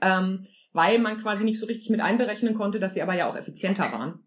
[0.00, 0.44] ähm,
[0.76, 3.90] weil man quasi nicht so richtig mit einberechnen konnte, dass sie aber ja auch effizienter
[3.92, 4.20] waren.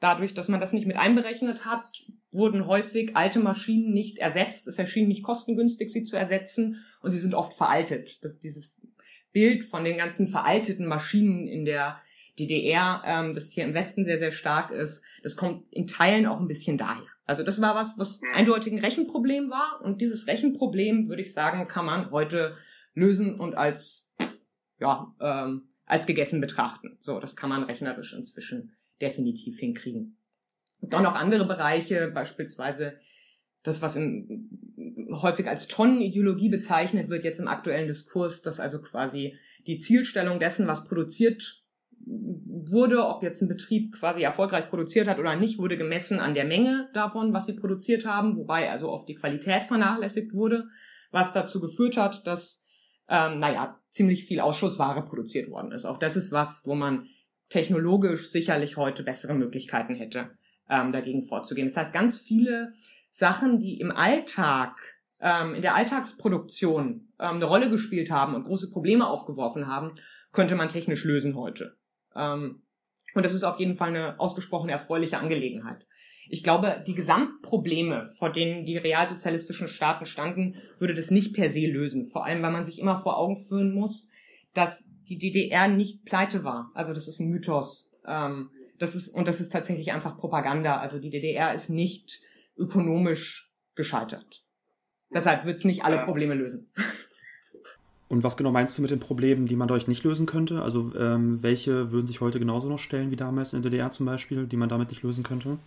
[0.00, 1.84] Dadurch, dass man das nicht mit einberechnet hat,
[2.32, 4.66] wurden häufig alte Maschinen nicht ersetzt.
[4.66, 8.24] Es erschien nicht kostengünstig, sie zu ersetzen und sie sind oft veraltet.
[8.24, 8.80] Das, dieses
[9.32, 12.00] Bild von den ganzen veralteten Maschinen in der
[12.38, 16.40] DDR, ähm, das hier im Westen sehr, sehr stark ist, das kommt in Teilen auch
[16.40, 17.06] ein bisschen daher.
[17.26, 19.80] Also das war was, was eindeutig ein Rechenproblem war.
[19.84, 22.56] Und dieses Rechenproblem, würde ich sagen, kann man heute
[22.94, 24.10] lösen und als,
[24.80, 26.96] ja, ähm, als gegessen betrachten.
[27.00, 28.72] So, das kann man rechnerisch inzwischen
[29.02, 30.16] definitiv hinkriegen.
[30.80, 32.94] Und auch noch andere Bereiche, beispielsweise
[33.62, 34.48] das, was in,
[35.10, 39.36] häufig als Tonnenideologie bezeichnet wird, jetzt im aktuellen Diskurs, dass also quasi
[39.66, 41.62] die Zielstellung dessen, was produziert
[42.06, 46.46] wurde, ob jetzt ein Betrieb quasi erfolgreich produziert hat oder nicht, wurde gemessen an der
[46.46, 50.64] Menge davon, was sie produziert haben, wobei also oft die Qualität vernachlässigt wurde,
[51.10, 52.64] was dazu geführt hat, dass,
[53.08, 55.84] ähm, naja, ziemlich viel Ausschussware produziert worden ist.
[55.84, 57.08] Auch das ist was, wo man
[57.48, 60.30] technologisch sicherlich heute bessere Möglichkeiten hätte,
[60.70, 61.68] ähm, dagegen vorzugehen.
[61.68, 62.72] Das heißt, ganz viele
[63.10, 64.80] Sachen, die im Alltag,
[65.20, 69.92] ähm, in der Alltagsproduktion ähm, eine Rolle gespielt haben und große Probleme aufgeworfen haben,
[70.32, 71.76] könnte man technisch lösen heute.
[72.16, 72.62] Ähm,
[73.14, 75.86] und das ist auf jeden Fall eine ausgesprochen erfreuliche Angelegenheit.
[76.28, 81.66] Ich glaube, die Gesamtprobleme, vor denen die realsozialistischen Staaten standen, würde das nicht per se
[81.66, 82.04] lösen.
[82.04, 84.10] Vor allem, weil man sich immer vor Augen führen muss,
[84.54, 86.70] dass die DDR nicht pleite war.
[86.74, 87.90] Also das ist ein Mythos.
[88.06, 90.78] Ähm, das ist, und das ist tatsächlich einfach Propaganda.
[90.78, 92.20] Also die DDR ist nicht
[92.56, 94.44] ökonomisch gescheitert.
[95.12, 96.70] Deshalb wird es nicht alle Probleme lösen.
[98.08, 100.62] Und was genau meinst du mit den Problemen, die man dadurch nicht lösen könnte?
[100.62, 104.04] Also ähm, welche würden sich heute genauso noch stellen wie damals in der DDR zum
[104.04, 105.58] Beispiel, die man damit nicht lösen könnte?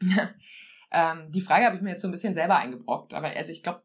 [0.92, 3.62] ähm, die Frage habe ich mir jetzt so ein bisschen selber eingebrockt, aber also ich
[3.62, 3.82] glaube,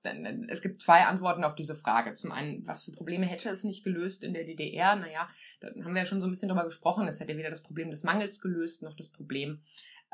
[0.47, 2.13] es gibt zwei Antworten auf diese Frage.
[2.13, 4.95] Zum einen, was für Probleme hätte es nicht gelöst in der DDR?
[4.95, 7.07] Naja, da haben wir ja schon so ein bisschen drüber gesprochen.
[7.07, 9.61] Es hätte weder das Problem des Mangels gelöst, noch das Problem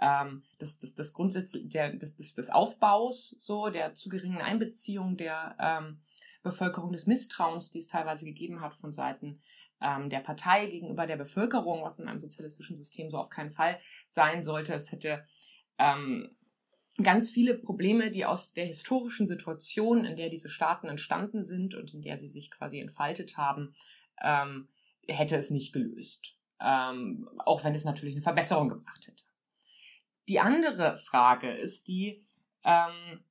[0.02, 5.16] ähm, des, des, des Grundsatz der, des, des, des Aufbaus, so der zu geringen Einbeziehung
[5.16, 6.02] der ähm,
[6.44, 9.42] Bevölkerung des Misstrauens, die es teilweise gegeben hat von Seiten
[9.82, 13.80] ähm, der Partei gegenüber der Bevölkerung, was in einem sozialistischen System so auf keinen Fall
[14.08, 14.74] sein sollte.
[14.74, 15.24] Es hätte
[15.82, 16.30] ähm,
[17.02, 21.94] ganz viele Probleme, die aus der historischen Situation, in der diese Staaten entstanden sind und
[21.94, 23.74] in der sie sich quasi entfaltet haben,
[24.22, 24.68] ähm,
[25.08, 26.38] hätte es nicht gelöst.
[26.60, 29.24] Ähm, auch wenn es natürlich eine Verbesserung gebracht hätte.
[30.30, 32.24] Die andere Frage ist die,
[32.64, 33.24] ähm,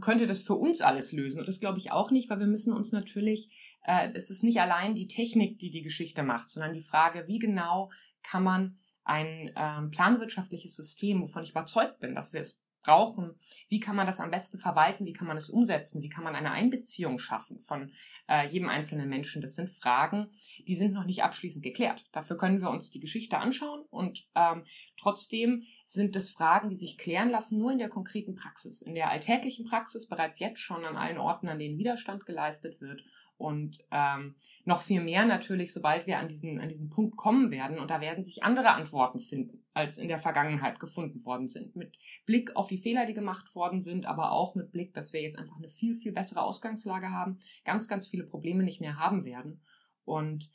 [0.00, 1.40] könnte das für uns alles lösen?
[1.40, 4.60] Und das glaube ich auch nicht, weil wir müssen uns natürlich, äh, es ist nicht
[4.60, 7.90] allein die Technik, die die Geschichte macht, sondern die Frage, wie genau
[8.22, 13.34] kann man ein ähm, planwirtschaftliches System, wovon ich überzeugt bin, dass wir es brauchen,
[13.68, 16.36] wie kann man das am besten verwalten, wie kann man es umsetzen, wie kann man
[16.36, 17.92] eine Einbeziehung schaffen von
[18.28, 19.42] äh, jedem einzelnen Menschen.
[19.42, 20.28] Das sind Fragen,
[20.68, 22.04] die sind noch nicht abschließend geklärt.
[22.12, 24.64] Dafür können wir uns die Geschichte anschauen und ähm,
[24.96, 29.10] trotzdem sind es Fragen, die sich klären lassen, nur in der konkreten Praxis, in der
[29.10, 33.02] alltäglichen Praxis bereits jetzt schon an allen Orten, an denen Widerstand geleistet wird
[33.36, 37.78] und ähm, noch viel mehr natürlich, sobald wir an diesen, an diesen Punkt kommen werden.
[37.78, 41.74] Und da werden sich andere Antworten finden, als in der Vergangenheit gefunden worden sind.
[41.74, 45.20] Mit Blick auf die Fehler, die gemacht worden sind, aber auch mit Blick, dass wir
[45.20, 49.24] jetzt einfach eine viel, viel bessere Ausgangslage haben, ganz, ganz viele Probleme nicht mehr haben
[49.24, 49.62] werden.
[50.04, 50.48] Und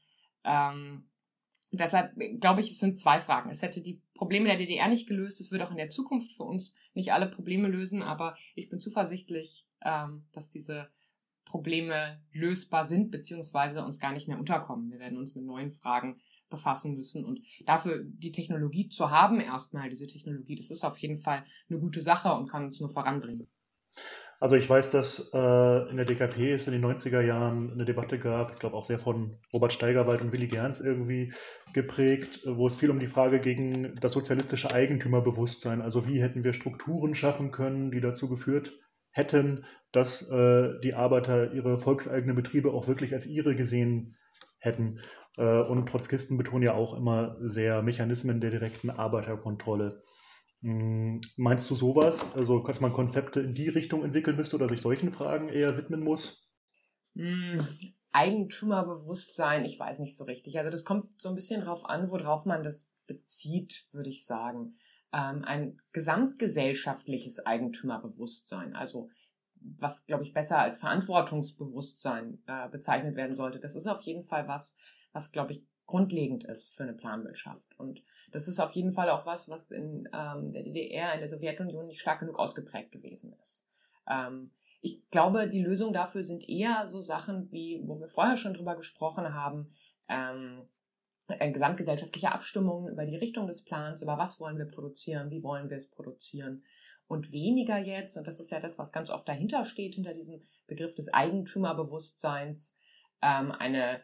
[0.45, 1.09] ähm,
[1.71, 3.49] deshalb glaube ich, es sind zwei Fragen.
[3.49, 5.41] Es hätte die Probleme der DDR nicht gelöst.
[5.41, 8.79] Es wird auch in der Zukunft für uns nicht alle Probleme lösen, aber ich bin
[8.79, 10.89] zuversichtlich, ähm, dass diese
[11.49, 14.91] Probleme lösbar sind, beziehungsweise uns gar nicht mehr unterkommen.
[14.91, 17.25] Wir werden uns mit neuen Fragen befassen müssen.
[17.25, 21.79] Und dafür die Technologie zu haben, erstmal diese Technologie, das ist auf jeden Fall eine
[21.79, 23.47] gute Sache und kann uns nur voranbringen.
[24.41, 28.17] Also ich weiß, dass äh, in der DKP es in den 90er Jahren eine Debatte
[28.17, 31.33] gab, ich glaube auch sehr von Robert Steigerwald und Willy Gerns irgendwie
[31.73, 36.53] geprägt, wo es viel um die Frage gegen das sozialistische Eigentümerbewusstsein, also wie hätten wir
[36.53, 38.79] Strukturen schaffen können, die dazu geführt
[39.11, 44.15] hätten, dass äh, die Arbeiter ihre volkseigenen Betriebe auch wirklich als ihre gesehen
[44.59, 44.99] hätten.
[45.37, 50.03] Äh, und Trotzkisten betonen ja auch immer sehr Mechanismen der direkten Arbeiterkontrolle.
[50.61, 52.35] Hm, meinst du sowas?
[52.35, 56.03] Also, dass man Konzepte in die Richtung entwickeln müsste oder sich solchen Fragen eher widmen
[56.03, 56.51] muss?
[57.15, 57.65] Hm,
[58.11, 60.57] Eigentümerbewusstsein, ich weiß nicht so richtig.
[60.59, 64.75] Also das kommt so ein bisschen drauf an, worauf man das bezieht, würde ich sagen
[65.13, 69.09] ähm, ein gesamtgesellschaftliches Eigentümerbewusstsein, also
[69.61, 73.59] was, glaube ich, besser als Verantwortungsbewusstsein äh, bezeichnet werden sollte.
[73.59, 74.77] Das ist auf jeden Fall was,
[75.11, 77.77] was, glaube ich, grundlegend ist für eine Planwirtschaft.
[77.79, 81.29] Und das ist auf jeden Fall auch was, was in ähm, der DDR, in der
[81.29, 83.67] Sowjetunion nicht stark genug ausgeprägt gewesen ist.
[84.07, 84.51] Ähm,
[84.81, 88.75] ich glaube, die Lösung dafür sind eher so Sachen wie, wo wir vorher schon drüber
[88.75, 89.71] gesprochen haben,
[90.07, 90.78] ähm, äh,
[91.37, 95.77] gesamtgesellschaftliche Abstimmungen über die Richtung des Plans, über was wollen wir produzieren, wie wollen wir
[95.77, 96.63] es produzieren.
[97.07, 100.43] Und weniger jetzt, und das ist ja das, was ganz oft dahinter steht, hinter diesem
[100.67, 102.77] Begriff des Eigentümerbewusstseins,
[103.21, 104.01] ähm, eine,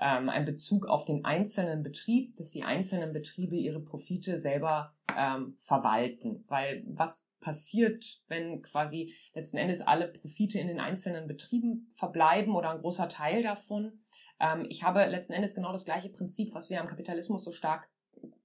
[0.00, 5.56] ähm, ein Bezug auf den einzelnen Betrieb, dass die einzelnen Betriebe ihre Profite selber ähm,
[5.60, 6.44] verwalten.
[6.48, 12.70] Weil was passiert, wenn quasi letzten Endes alle Profite in den einzelnen Betrieben verbleiben oder
[12.70, 14.00] ein großer Teil davon?
[14.40, 17.88] Ähm, ich habe letzten Endes genau das gleiche Prinzip, was wir am Kapitalismus so stark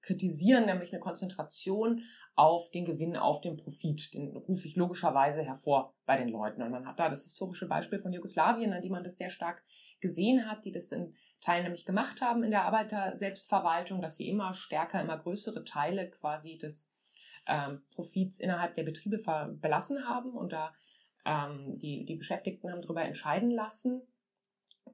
[0.02, 2.04] kritisieren, nämlich eine Konzentration
[2.36, 4.14] auf den Gewinn, auf den Profit.
[4.14, 6.62] Den rufe ich logischerweise hervor bei den Leuten.
[6.62, 9.64] Und man hat da das historische Beispiel von Jugoslawien, an dem man das sehr stark
[10.02, 14.54] gesehen hat, die das in Teilen nämlich gemacht haben in der Arbeiter-Selbstverwaltung, dass sie immer
[14.54, 16.92] stärker, immer größere Teile quasi des
[17.48, 19.22] ähm, Profits innerhalb der Betriebe
[19.62, 20.74] belassen haben und da
[21.26, 24.02] ähm, die, die Beschäftigten haben darüber entscheiden lassen.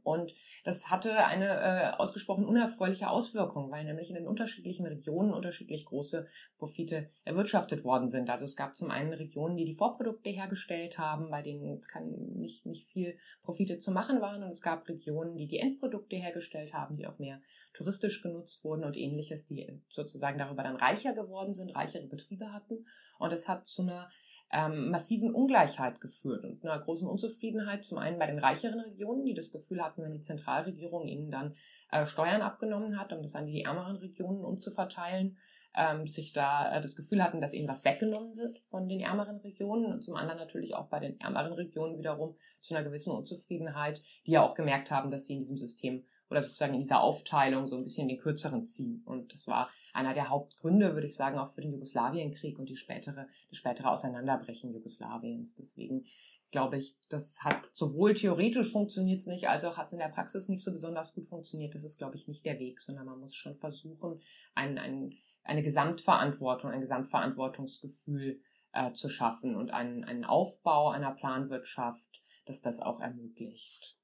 [0.04, 0.34] Und
[0.64, 6.28] das hatte eine äh, ausgesprochen unerfreuliche Auswirkung, weil nämlich in den unterschiedlichen Regionen unterschiedlich große
[6.58, 8.30] Profite erwirtschaftet worden sind.
[8.30, 12.66] Also es gab zum einen Regionen, die die Vorprodukte hergestellt haben, bei denen kann nicht,
[12.66, 14.44] nicht viel Profite zu machen waren.
[14.44, 17.42] Und es gab Regionen, die die Endprodukte hergestellt haben, die auch mehr
[17.74, 22.86] touristisch genutzt wurden und ähnliches, die sozusagen darüber dann reicher geworden sind, reichere Betriebe hatten.
[23.18, 24.10] Und es hat zu einer
[24.52, 29.34] ähm, massiven Ungleichheit geführt und einer großen Unzufriedenheit zum einen bei den reicheren Regionen, die
[29.34, 31.56] das Gefühl hatten, wenn die Zentralregierung ihnen dann
[31.92, 35.38] äh, Steuern abgenommen hat, um das an die ärmeren Regionen umzuverteilen,
[35.76, 39.38] ähm, sich da äh, das Gefühl hatten, dass ihnen was weggenommen wird von den ärmeren
[39.38, 44.02] Regionen und zum anderen natürlich auch bei den ärmeren Regionen wiederum zu einer gewissen Unzufriedenheit,
[44.28, 47.68] die ja auch gemerkt haben, dass sie in diesem System oder sozusagen in dieser Aufteilung
[47.68, 49.04] so ein bisschen den kürzeren ziehen.
[49.06, 52.78] Und das war einer der Hauptgründe, würde ich sagen, auch für den Jugoslawienkrieg und die
[52.78, 55.58] spätere, das spätere Auseinanderbrechen Jugoslawiens.
[55.58, 56.06] Deswegen
[56.50, 60.08] glaube ich, das hat sowohl theoretisch funktioniert es nicht, als auch hat es in der
[60.08, 61.76] Praxis nicht so besonders gut funktioniert.
[61.76, 64.22] Das ist, glaube ich, nicht der Weg, sondern man muss schon versuchen,
[64.56, 65.14] ein, ein,
[65.44, 68.42] eine Gesamtverantwortung, ein Gesamtverantwortungsgefühl
[68.74, 73.98] äh, zu schaffen und einen, einen Aufbau einer Planwirtschaft, dass das auch ermöglicht.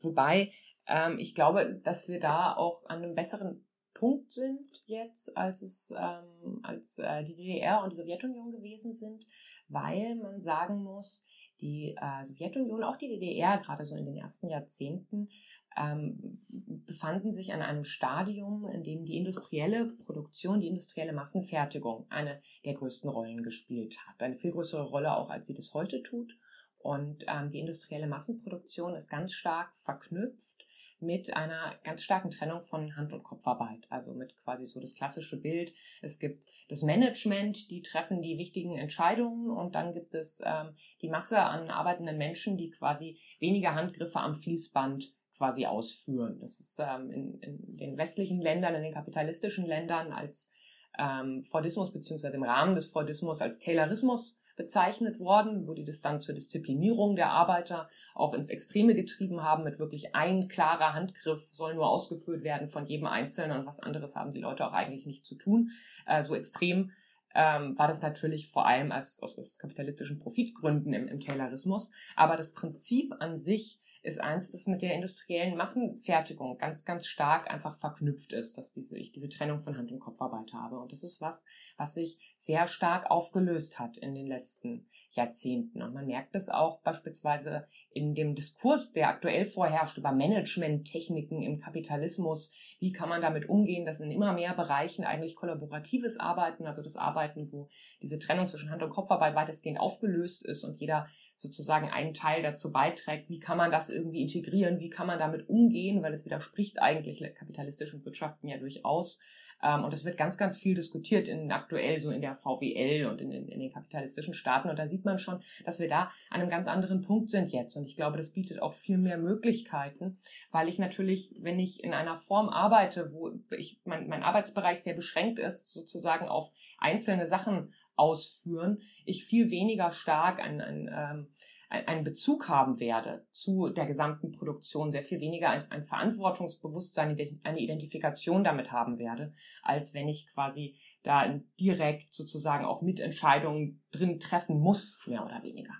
[0.00, 0.50] Wobei
[0.86, 3.64] ähm, ich glaube, dass wir da auch an einem besseren
[3.94, 9.26] Punkt sind jetzt, als es ähm, als äh, die DDR und die Sowjetunion gewesen sind,
[9.68, 11.26] weil man sagen muss,
[11.60, 15.28] die äh, Sowjetunion, auch die DDR, gerade so in den ersten Jahrzehnten,
[15.76, 22.42] ähm, befanden sich an einem Stadium, in dem die industrielle Produktion, die industrielle Massenfertigung eine
[22.64, 24.20] der größten Rollen gespielt hat.
[24.20, 26.36] Eine viel größere Rolle auch, als sie das heute tut.
[26.78, 30.66] Und ähm, die industrielle Massenproduktion ist ganz stark verknüpft
[31.02, 33.86] mit einer ganz starken Trennung von Hand- und Kopfarbeit.
[33.90, 35.74] Also mit quasi so das klassische Bild.
[36.00, 41.08] Es gibt das Management, die treffen die wichtigen Entscheidungen und dann gibt es ähm, die
[41.08, 46.38] Masse an arbeitenden Menschen, die quasi weniger Handgriffe am Fließband quasi ausführen.
[46.40, 50.52] Das ist ähm, in, in den westlichen Ländern, in den kapitalistischen Ländern als
[50.98, 56.20] ähm, Fordismus beziehungsweise im Rahmen des Fordismus als Taylorismus bezeichnet worden, wo die das dann
[56.20, 61.74] zur Disziplinierung der Arbeiter auch ins Extreme getrieben haben, mit wirklich ein klarer Handgriff soll
[61.74, 65.24] nur ausgeführt werden von jedem Einzelnen und was anderes haben die Leute auch eigentlich nicht
[65.24, 65.70] zu tun.
[66.06, 66.92] Äh, so extrem
[67.34, 71.92] ähm, war das natürlich vor allem als, aus, aus kapitalistischen Profitgründen im, im Taylorismus.
[72.16, 77.48] Aber das Prinzip an sich ist eins, das mit der industriellen Massenfertigung ganz, ganz stark
[77.50, 80.80] einfach verknüpft ist, dass diese, ich diese Trennung von Hand- und Kopfarbeit habe.
[80.80, 81.44] Und das ist was,
[81.76, 85.82] was sich sehr stark aufgelöst hat in den letzten Jahrzehnten.
[85.82, 91.60] Und man merkt es auch beispielsweise in dem Diskurs, der aktuell vorherrscht über Managementtechniken im
[91.60, 92.52] Kapitalismus.
[92.80, 96.96] Wie kann man damit umgehen, dass in immer mehr Bereichen eigentlich kollaboratives Arbeiten, also das
[96.96, 97.68] Arbeiten, wo
[98.00, 101.06] diese Trennung zwischen Hand- und Kopfarbeit weitestgehend aufgelöst ist und jeder
[101.42, 105.48] sozusagen einen Teil dazu beiträgt, wie kann man das irgendwie integrieren, wie kann man damit
[105.48, 109.20] umgehen, weil es widerspricht eigentlich kapitalistischen Wirtschaften ja durchaus.
[109.62, 113.20] Ähm, und es wird ganz, ganz viel diskutiert in aktuell so in der VWL und
[113.20, 114.68] in, in, in, den kapitalistischen Staaten.
[114.68, 117.76] Und da sieht man schon, dass wir da an einem ganz anderen Punkt sind jetzt.
[117.76, 120.18] Und ich glaube, das bietet auch viel mehr Möglichkeiten,
[120.50, 124.94] weil ich natürlich, wenn ich in einer Form arbeite, wo ich mein, mein Arbeitsbereich sehr
[124.94, 127.72] beschränkt ist, sozusagen auf einzelne Sachen
[128.02, 131.28] ausführen, ich viel weniger stark ein, ein, ähm,
[131.68, 137.60] einen Bezug haben werde zu der gesamten Produktion, sehr viel weniger ein, ein, Verantwortungsbewusstsein, eine
[137.60, 139.32] Identifikation damit haben werde,
[139.62, 145.72] als wenn ich quasi da direkt sozusagen auch Mitentscheidungen drin treffen muss, mehr oder weniger.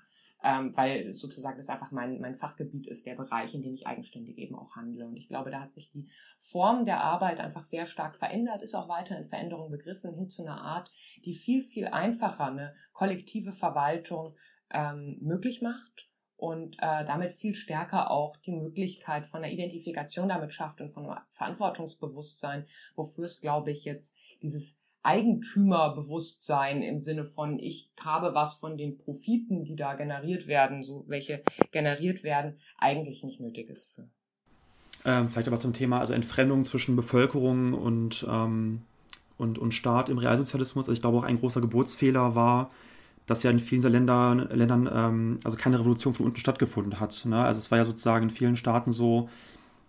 [0.44, 4.38] Ähm, weil sozusagen das einfach mein, mein Fachgebiet ist, der Bereich, in dem ich eigenständig
[4.38, 5.06] eben auch handle.
[5.06, 8.74] Und ich glaube, da hat sich die Form der Arbeit einfach sehr stark verändert, ist
[8.74, 10.90] auch weiter in Veränderung begriffen, hin zu einer Art,
[11.24, 14.34] die viel, viel einfacher eine kollektive Verwaltung
[14.70, 16.08] ähm, möglich macht
[16.42, 21.08] und äh, damit viel stärker auch die Möglichkeit von einer Identifikation damit schafft und von
[21.30, 22.66] Verantwortungsbewusstsein,
[22.96, 28.98] wofür es, glaube ich, jetzt dieses Eigentümerbewusstsein im Sinne von, ich habe was von den
[28.98, 31.42] Profiten, die da generiert werden, so welche
[31.72, 34.08] generiert werden, eigentlich nicht nötig ist für.
[35.04, 38.82] Ähm, vielleicht aber zum Thema, also Entfremdung zwischen Bevölkerung und, ähm,
[39.36, 40.84] und, und Staat im Realsozialismus.
[40.84, 42.70] Also ich glaube auch ein großer Geburtsfehler war,
[43.26, 47.24] dass ja in vielen Ländern, Ländern ähm, also keine Revolution von unten stattgefunden hat.
[47.24, 47.42] Ne?
[47.42, 49.28] Also es war ja sozusagen in vielen Staaten so,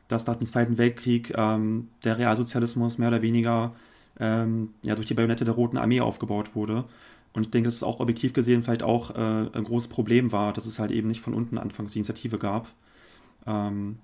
[0.07, 3.73] dass nach dem Zweiten Weltkrieg ähm, der Realsozialismus mehr oder weniger
[4.19, 6.85] ähm, ja, durch die Bajonette der Roten Armee aufgebaut wurde.
[7.33, 10.53] Und ich denke, dass es auch objektiv gesehen vielleicht auch äh, ein großes Problem war,
[10.53, 12.67] dass es halt eben nicht von unten anfangs die Initiative gab.
[13.47, 13.97] Ähm,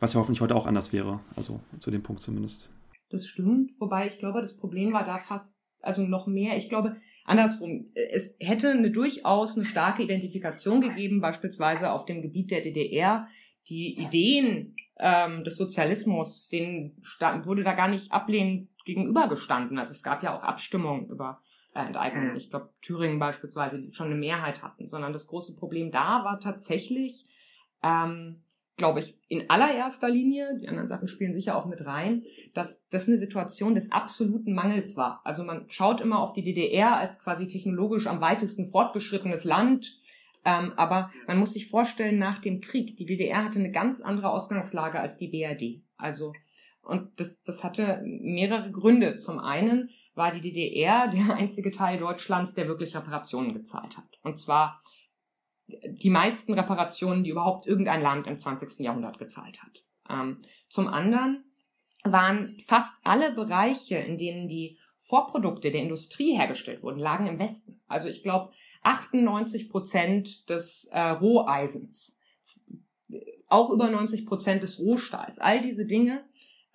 [0.00, 1.20] was ja hoffentlich heute auch anders wäre.
[1.34, 2.70] Also zu dem Punkt zumindest.
[3.10, 3.72] Das stimmt.
[3.78, 6.56] Wobei ich glaube, das Problem war da fast, also noch mehr.
[6.56, 12.50] Ich glaube, andersrum, es hätte eine durchaus eine starke Identifikation gegeben, beispielsweise auf dem Gebiet
[12.50, 13.28] der DDR.
[13.68, 16.96] Die Ideen ähm, des Sozialismus, denen
[17.44, 19.78] wurde da gar nicht ablehnend gegenübergestanden.
[19.78, 21.42] Also es gab ja auch Abstimmungen über
[21.74, 22.34] äh, Enteignung.
[22.36, 26.40] Ich glaube, Thüringen beispielsweise, die schon eine Mehrheit hatten, sondern das große Problem da war
[26.40, 27.26] tatsächlich,
[27.82, 28.42] ähm,
[28.78, 32.24] glaube ich, in allererster Linie, die anderen Sachen spielen sicher auch mit rein,
[32.54, 35.20] dass das eine Situation des absoluten Mangels war.
[35.24, 40.00] Also man schaut immer auf die DDR als quasi technologisch am weitesten fortgeschrittenes Land,
[40.44, 44.30] ähm, aber man muss sich vorstellen, nach dem Krieg, die DDR hatte eine ganz andere
[44.30, 45.82] Ausgangslage als die BRD.
[45.98, 46.32] Also,
[46.88, 49.16] und das, das hatte mehrere Gründe.
[49.16, 54.18] Zum einen war die DDR der einzige Teil Deutschlands, der wirklich Reparationen gezahlt hat.
[54.22, 54.80] Und zwar
[55.66, 58.80] die meisten Reparationen, die überhaupt irgendein Land im 20.
[58.80, 59.84] Jahrhundert gezahlt hat.
[60.08, 61.44] Ähm, zum anderen
[62.04, 67.82] waren fast alle Bereiche, in denen die Vorprodukte der Industrie hergestellt wurden, lagen im Westen.
[67.86, 68.50] Also ich glaube,
[68.82, 72.18] 98 Prozent des äh, Roheisens,
[73.46, 76.24] auch über 90 Prozent des Rohstahls, all diese Dinge,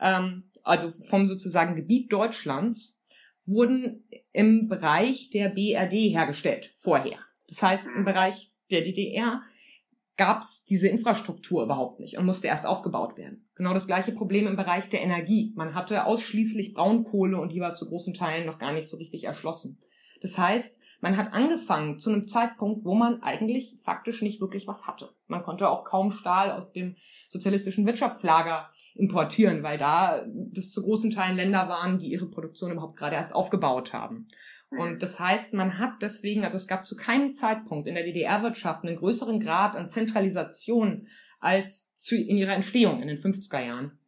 [0.03, 3.01] ähm, also vom sozusagen Gebiet Deutschlands,
[3.45, 7.17] wurden im Bereich der BRD hergestellt vorher.
[7.47, 9.41] Das heißt, im Bereich der DDR
[10.15, 13.47] gab es diese Infrastruktur überhaupt nicht und musste erst aufgebaut werden.
[13.55, 15.51] Genau das gleiche Problem im Bereich der Energie.
[15.55, 19.23] Man hatte ausschließlich Braunkohle und die war zu großen Teilen noch gar nicht so richtig
[19.23, 19.79] erschlossen.
[20.21, 24.87] Das heißt, man hat angefangen zu einem Zeitpunkt, wo man eigentlich faktisch nicht wirklich was
[24.87, 25.09] hatte.
[25.27, 26.95] Man konnte auch kaum Stahl aus dem
[27.27, 32.97] sozialistischen Wirtschaftslager importieren, weil da das zu großen Teilen Länder waren, die ihre Produktion überhaupt
[32.97, 34.27] gerade erst aufgebaut haben.
[34.69, 38.83] Und das heißt, man hat deswegen, also es gab zu keinem Zeitpunkt in der DDR-Wirtschaft
[38.83, 41.07] einen größeren Grad an Zentralisation
[41.39, 43.99] als zu, in ihrer Entstehung in den 50er Jahren.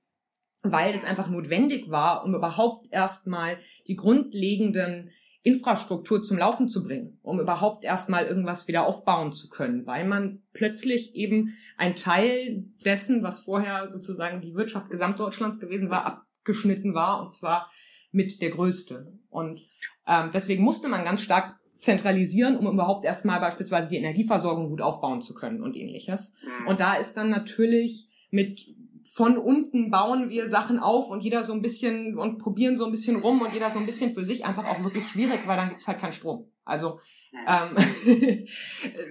[0.63, 5.11] Weil es einfach notwendig war, um überhaupt erstmal die grundlegenden
[5.45, 10.41] Infrastruktur zum Laufen zu bringen, um überhaupt erstmal irgendwas wieder aufbauen zu können, weil man
[10.53, 17.21] plötzlich eben ein Teil dessen, was vorher sozusagen die Wirtschaft Gesamtdeutschlands gewesen war, abgeschnitten war,
[17.21, 17.69] und zwar
[18.11, 19.13] mit der größte.
[19.29, 19.61] Und
[20.07, 25.21] ähm, deswegen musste man ganz stark zentralisieren, um überhaupt erstmal beispielsweise die Energieversorgung gut aufbauen
[25.21, 26.33] zu können und ähnliches.
[26.41, 26.67] Mhm.
[26.69, 28.65] Und da ist dann natürlich mit
[29.11, 32.91] von unten bauen wir Sachen auf und jeder so ein bisschen und probieren so ein
[32.91, 35.69] bisschen rum und jeder so ein bisschen für sich einfach auch wirklich schwierig, weil dann
[35.69, 36.51] gibt's halt keinen Strom.
[36.63, 36.99] Also
[37.47, 37.75] ähm,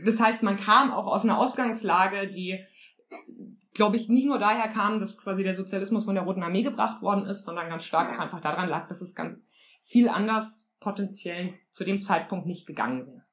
[0.04, 2.58] das heißt, man kam auch aus einer Ausgangslage, die,
[3.72, 7.02] glaube ich, nicht nur daher kam, dass quasi der Sozialismus von der Roten Armee gebracht
[7.02, 9.38] worden ist, sondern ganz stark auch einfach daran lag, dass es ganz
[9.82, 13.23] viel anders potenziell zu dem Zeitpunkt nicht gegangen wäre.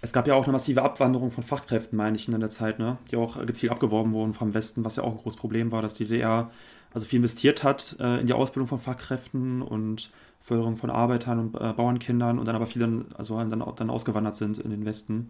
[0.00, 2.98] Es gab ja auch eine massive Abwanderung von Fachkräften, meine ich, in der Zeit, ne?
[3.10, 5.94] die auch gezielt abgeworben wurden vom Westen, was ja auch ein großes Problem war, dass
[5.94, 6.50] die DDR
[6.92, 10.10] also viel investiert hat äh, in die Ausbildung von Fachkräften und
[10.40, 14.58] Förderung von Arbeitern und äh, Bauernkindern und dann aber viele also dann, dann ausgewandert sind
[14.58, 15.28] in den Westen.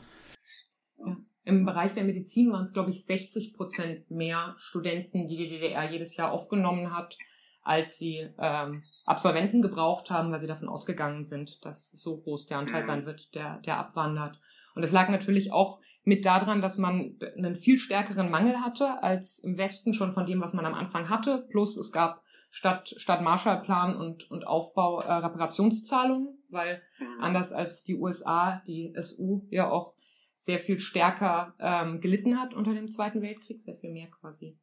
[1.45, 5.89] Im Bereich der Medizin waren es, glaube ich, 60 Prozent mehr Studenten, die die DDR
[5.89, 7.17] jedes Jahr aufgenommen hat,
[7.65, 12.59] als sie ähm, Absolventen gebraucht haben, weil sie davon ausgegangen sind, dass so groß der
[12.59, 14.41] Anteil sein wird, der, der abwandert.
[14.75, 19.39] Und es lag natürlich auch mit daran, dass man einen viel stärkeren Mangel hatte als
[19.39, 21.47] im Westen schon von dem, was man am Anfang hatte.
[21.51, 27.21] Plus es gab statt, statt Marshallplan und, und Aufbau äh, Reparationszahlungen, weil mhm.
[27.21, 29.95] anders als die USA, die SU ja auch
[30.35, 34.59] sehr viel stärker ähm, gelitten hat unter dem Zweiten Weltkrieg, sehr viel mehr quasi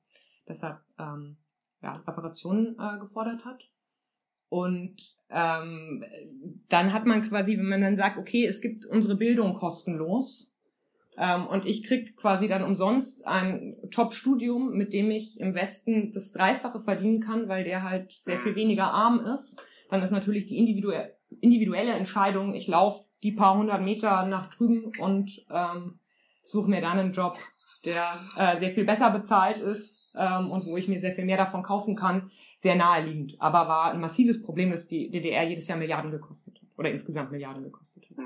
[0.48, 1.38] deshalb ähm,
[1.82, 3.64] ja, Reparationen äh, gefordert hat.
[4.50, 6.04] Und ähm,
[6.68, 10.54] dann hat man quasi, wenn man dann sagt, okay, es gibt unsere Bildung kostenlos
[11.18, 16.32] ähm, und ich krieg quasi dann umsonst ein Top-Studium, mit dem ich im Westen das
[16.32, 20.58] Dreifache verdienen kann, weil der halt sehr viel weniger arm ist, dann ist natürlich die
[20.58, 26.00] individuelle, individuelle Entscheidung, ich laufe die paar hundert Meter nach drüben und ähm,
[26.44, 27.38] suche mir dann einen Job,
[27.86, 31.38] der äh, sehr viel besser bezahlt ist ähm, und wo ich mir sehr viel mehr
[31.38, 33.36] davon kaufen kann, sehr naheliegend.
[33.40, 37.32] Aber war ein massives Problem, dass die DDR jedes Jahr Milliarden gekostet hat oder insgesamt
[37.32, 38.18] Milliarden gekostet hat.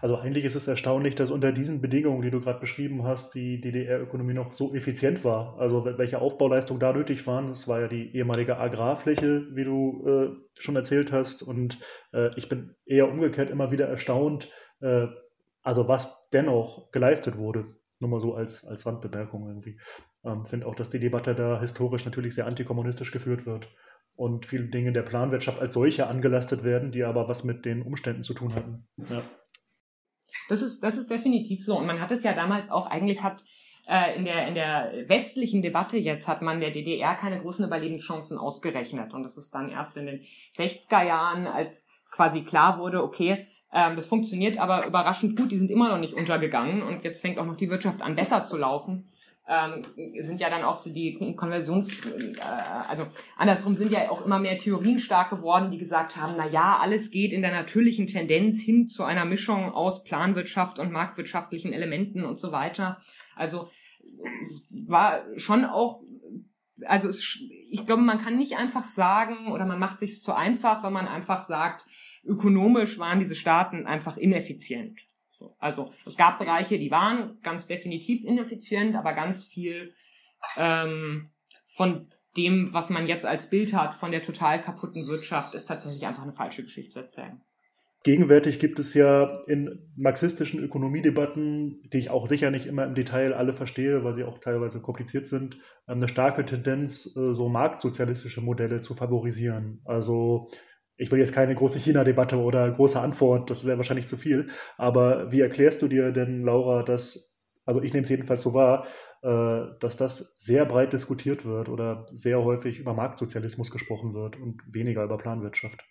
[0.00, 3.60] Also eigentlich ist es erstaunlich, dass unter diesen Bedingungen, die du gerade beschrieben hast, die
[3.60, 5.58] DDR-Ökonomie noch so effizient war.
[5.58, 10.60] Also welche Aufbauleistungen da nötig waren, das war ja die ehemalige Agrarfläche, wie du äh,
[10.60, 11.42] schon erzählt hast.
[11.42, 11.78] Und
[12.12, 15.06] äh, ich bin eher umgekehrt immer wieder erstaunt, äh,
[15.62, 17.66] also was dennoch geleistet wurde.
[17.98, 19.80] Nur mal so als, als Randbemerkung irgendwie.
[20.24, 23.70] Ähm, finde auch, dass die Debatte da historisch natürlich sehr antikommunistisch geführt wird
[24.16, 28.22] und viele Dinge der Planwirtschaft als solche angelastet werden, die aber was mit den Umständen
[28.22, 28.88] zu tun hatten.
[28.96, 29.22] Ja.
[30.48, 31.78] Das ist, das ist definitiv so.
[31.78, 33.44] Und man hat es ja damals auch, eigentlich hat
[33.86, 38.38] äh, in, der, in der westlichen Debatte jetzt hat man der DDR keine großen Überlebenschancen
[38.38, 39.14] ausgerechnet.
[39.14, 40.20] Und das ist dann erst in den
[40.56, 45.70] 60er Jahren, als quasi klar wurde, okay, ähm, das funktioniert aber überraschend gut, die sind
[45.70, 49.08] immer noch nicht untergegangen und jetzt fängt auch noch die Wirtschaft an, besser zu laufen
[49.48, 49.84] ähm,
[50.18, 52.40] sind ja dann auch so die Konversions, äh,
[52.88, 53.06] also
[53.36, 57.10] andersrum sind ja auch immer mehr Theorien stark geworden, die gesagt haben, na ja, alles
[57.10, 62.40] geht in der natürlichen Tendenz hin zu einer Mischung aus Planwirtschaft und marktwirtschaftlichen Elementen und
[62.40, 62.98] so weiter.
[63.36, 63.70] Also
[64.44, 66.00] es war schon auch,
[66.84, 67.38] also es,
[67.70, 71.06] ich glaube, man kann nicht einfach sagen oder man macht sich zu einfach, wenn man
[71.06, 71.86] einfach sagt,
[72.26, 75.00] ökonomisch waren diese Staaten einfach ineffizient.
[75.30, 79.92] So, also es gab Bereiche, die waren ganz definitiv ineffizient, aber ganz viel
[80.56, 81.30] ähm,
[81.66, 86.06] von dem, was man jetzt als Bild hat von der total kaputten Wirtschaft, ist tatsächlich
[86.06, 87.40] einfach eine falsche Geschichtserzählung.
[88.06, 93.32] Gegenwärtig gibt es ja in marxistischen Ökonomiedebatten, die ich auch sicher nicht immer im Detail
[93.32, 98.80] alle verstehe, weil sie auch teilweise kompliziert sind, eine starke Tendenz, äh, so marktsozialistische Modelle
[98.80, 99.80] zu favorisieren.
[99.84, 100.50] Also
[100.96, 104.48] ich will jetzt keine große China-Debatte oder große Antwort, das wäre wahrscheinlich zu viel.
[104.76, 108.86] Aber wie erklärst du dir denn, Laura, dass, also ich nehme es jedenfalls so wahr,
[109.22, 114.62] äh, dass das sehr breit diskutiert wird oder sehr häufig über Marktsozialismus gesprochen wird und
[114.72, 115.84] weniger über Planwirtschaft?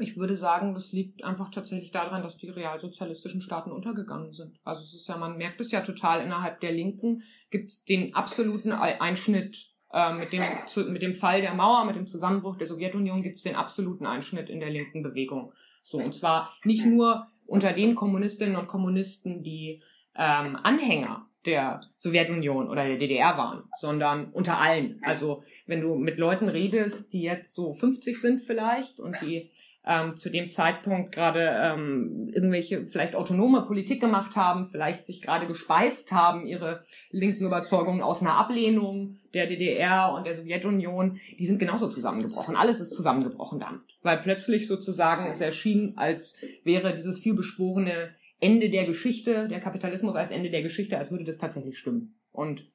[0.00, 4.60] Ich würde sagen, das liegt einfach tatsächlich daran, dass die realsozialistischen Staaten untergegangen sind.
[4.62, 8.14] Also es ist ja, man merkt es ja total innerhalb der Linken, gibt es den
[8.14, 12.66] absoluten Einschnitt äh, mit, dem, zu, mit dem Fall der Mauer, mit dem Zusammenbruch der
[12.66, 15.52] Sowjetunion gibt es den absoluten Einschnitt in der linken Bewegung.
[15.82, 19.82] So, und zwar nicht nur unter den Kommunistinnen und Kommunisten, die
[20.14, 25.00] ähm, Anhänger der Sowjetunion oder der DDR waren, sondern unter allen.
[25.02, 29.50] Also wenn du mit Leuten redest, die jetzt so 50 sind vielleicht und die
[29.88, 35.46] ähm, zu dem Zeitpunkt gerade ähm, irgendwelche vielleicht autonome Politik gemacht haben, vielleicht sich gerade
[35.46, 41.58] gespeist haben, ihre linken Überzeugungen aus einer Ablehnung der DDR und der Sowjetunion, die sind
[41.58, 42.54] genauso zusammengebrochen.
[42.54, 48.84] Alles ist zusammengebrochen damit, weil plötzlich sozusagen es erschien, als wäre dieses vielbeschworene Ende der
[48.84, 52.20] Geschichte, der Kapitalismus als Ende der Geschichte, als würde das tatsächlich stimmen.
[52.30, 52.70] Und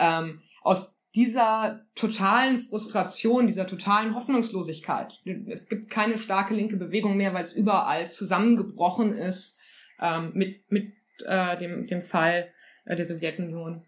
[0.00, 5.22] ähm, aus dieser totalen Frustration, dieser totalen Hoffnungslosigkeit.
[5.48, 9.58] Es gibt keine starke linke Bewegung mehr, weil es überall zusammengebrochen ist
[9.98, 10.92] ähm, mit, mit
[11.24, 12.52] äh, dem, dem Fall
[12.84, 13.86] äh, der Sowjetunion.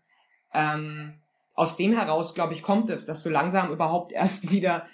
[0.55, 1.20] Ähm,
[1.55, 4.87] aus dem heraus, glaube ich, kommt es, dass so langsam überhaupt erst wieder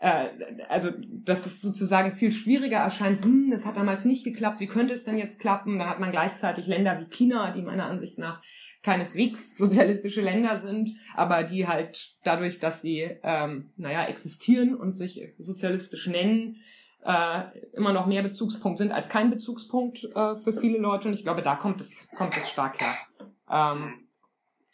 [0.00, 0.28] äh,
[0.68, 4.94] also dass es sozusagen viel schwieriger erscheint, hm, das hat damals nicht geklappt, wie könnte
[4.94, 5.78] es denn jetzt klappen?
[5.78, 8.40] Dann hat man gleichzeitig Länder wie China, die meiner Ansicht nach
[8.82, 15.34] keineswegs sozialistische Länder sind, aber die halt dadurch, dass sie ähm, naja existieren und sich
[15.38, 16.56] sozialistisch nennen,
[17.04, 17.42] äh,
[17.72, 21.08] immer noch mehr Bezugspunkt sind als kein Bezugspunkt äh, für viele Leute.
[21.08, 22.94] Und ich glaube, da kommt es kommt es stark her.
[23.50, 24.08] Ähm,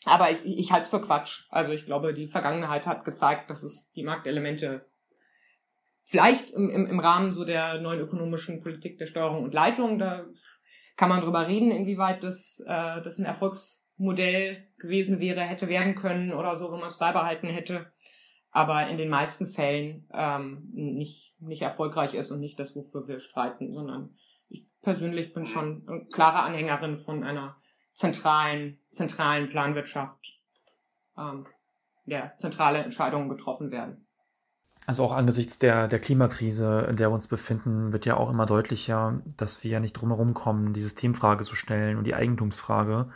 [0.04, 1.46] aber ich, ich halte es für Quatsch.
[1.50, 4.86] Also ich glaube, die Vergangenheit hat gezeigt, dass es die Marktelemente
[6.04, 10.26] vielleicht im, im, im Rahmen so der neuen ökonomischen Politik der Steuerung und Leitung, da
[10.96, 16.32] kann man drüber reden, inwieweit das, äh, das ein Erfolgsmodell gewesen wäre, hätte werden können
[16.32, 17.92] oder so, wenn man es beibehalten hätte.
[18.50, 23.18] Aber in den meisten Fällen ähm, nicht, nicht erfolgreich ist und nicht das, wofür wir
[23.18, 24.16] streiten, sondern
[24.48, 27.56] ich persönlich bin schon eine klare Anhängerin von einer
[27.94, 30.40] zentralen, zentralen Planwirtschaft,
[31.18, 31.46] ähm,
[32.06, 34.03] der zentrale Entscheidungen getroffen werden.
[34.86, 38.44] Also auch angesichts der, der Klimakrise, in der wir uns befinden, wird ja auch immer
[38.44, 43.08] deutlicher, dass wir ja nicht drumherum kommen, die Systemfrage zu stellen und die Eigentumsfrage.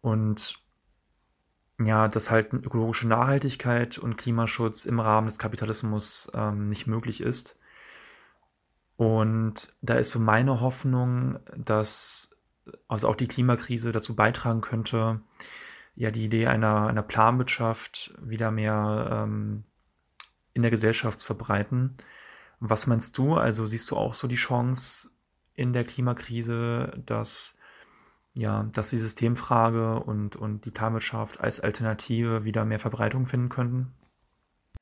[0.00, 0.58] Und
[1.78, 7.58] ja, dass halt ökologische Nachhaltigkeit und Klimaschutz im Rahmen des Kapitalismus ähm, nicht möglich ist.
[8.96, 12.30] Und da ist so meine Hoffnung, dass
[12.88, 15.20] also auch die Klimakrise dazu beitragen könnte,
[15.94, 19.64] ja, die Idee einer, einer Planwirtschaft wieder mehr ähm,
[20.56, 21.96] in der Gesellschaft verbreiten.
[22.60, 23.34] Was meinst du?
[23.34, 25.10] Also siehst du auch so die Chance
[25.54, 27.58] in der Klimakrise, dass
[28.32, 33.94] ja, dass die Systemfrage und, und die Planwirtschaft als Alternative wieder mehr Verbreitung finden könnten?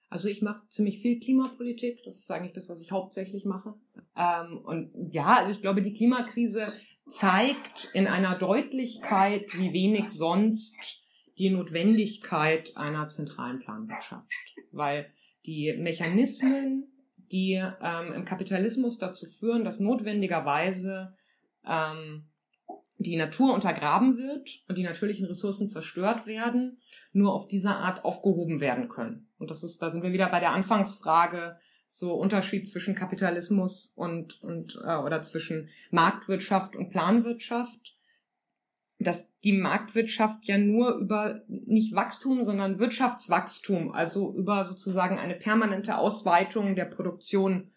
[0.08, 3.74] Also ich mache ziemlich viel Klimapolitik, das ist eigentlich das, was ich hauptsächlich mache.
[4.16, 6.72] Ähm, und ja, also ich glaube, die Klimakrise
[7.08, 11.04] zeigt in einer Deutlichkeit, wie wenig sonst
[11.38, 14.30] die Notwendigkeit einer zentralen Planwirtschaft.
[14.72, 15.12] Weil
[15.46, 16.88] die Mechanismen,
[17.32, 21.14] die ähm, im Kapitalismus dazu führen, dass notwendigerweise
[21.66, 22.28] ähm,
[22.98, 26.78] die Natur untergraben wird und die natürlichen Ressourcen zerstört werden,
[27.12, 29.28] nur auf diese Art aufgehoben werden können.
[29.38, 34.42] Und das ist, da sind wir wieder bei der Anfangsfrage, so Unterschied zwischen Kapitalismus und,
[34.42, 37.93] und äh, oder zwischen Marktwirtschaft und Planwirtschaft
[39.04, 45.96] dass die Marktwirtschaft ja nur über nicht Wachstum, sondern Wirtschaftswachstum, also über sozusagen eine permanente
[45.96, 47.70] Ausweitung der Produktion,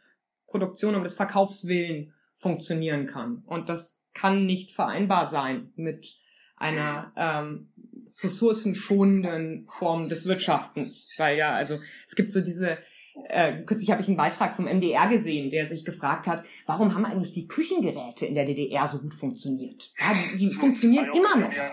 [0.48, 3.44] Produktion um des Verkaufswillen funktionieren kann.
[3.46, 6.18] Und das kann nicht vereinbar sein mit
[6.56, 7.70] einer ähm,
[8.22, 11.14] ressourcenschonenden Form des Wirtschaftens.
[11.18, 12.80] Weil ja, also es gibt so diese
[13.28, 17.06] äh, kürzlich habe ich einen Beitrag vom MDR gesehen, der sich gefragt hat, warum haben
[17.06, 19.92] eigentlich die Küchengeräte in der DDR so gut funktioniert?
[20.00, 21.54] Ja, die, die funktionieren ja, immer noch.
[21.54, 21.72] Ja,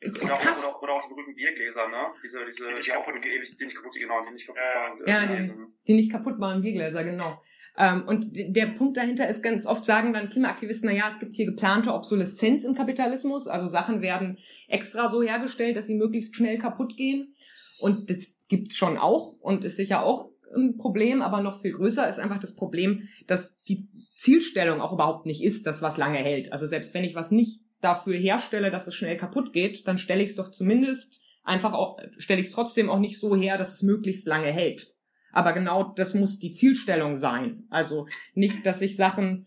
[0.00, 2.06] oder auch, oder, oder auch die berühmten Biergläser, ne?
[2.22, 4.98] Diese, diese, die, die, auch, die, die nicht kaputt, genau, die nicht kaputt waren.
[5.06, 5.52] Ja, die,
[5.86, 7.42] die nicht kaputt waren Biergläser, genau.
[7.76, 11.34] Ähm, und der Punkt dahinter ist ganz oft sagen dann Klimaaktivisten, na ja, es gibt
[11.34, 16.58] hier geplante Obsoleszenz im Kapitalismus, also Sachen werden extra so hergestellt, dass sie möglichst schnell
[16.58, 17.34] kaputt gehen.
[17.78, 22.08] Und das gibt's schon auch und ist sicher auch ein Problem, aber noch viel größer
[22.08, 26.52] ist einfach das Problem, dass die Zielstellung auch überhaupt nicht ist, dass was lange hält.
[26.52, 30.22] Also selbst wenn ich was nicht dafür herstelle, dass es schnell kaputt geht, dann stelle
[30.22, 33.74] ich es doch zumindest einfach auch, stelle ich es trotzdem auch nicht so her, dass
[33.74, 34.94] es möglichst lange hält.
[35.32, 37.66] Aber genau das muss die Zielstellung sein.
[37.70, 39.46] Also nicht, dass ich Sachen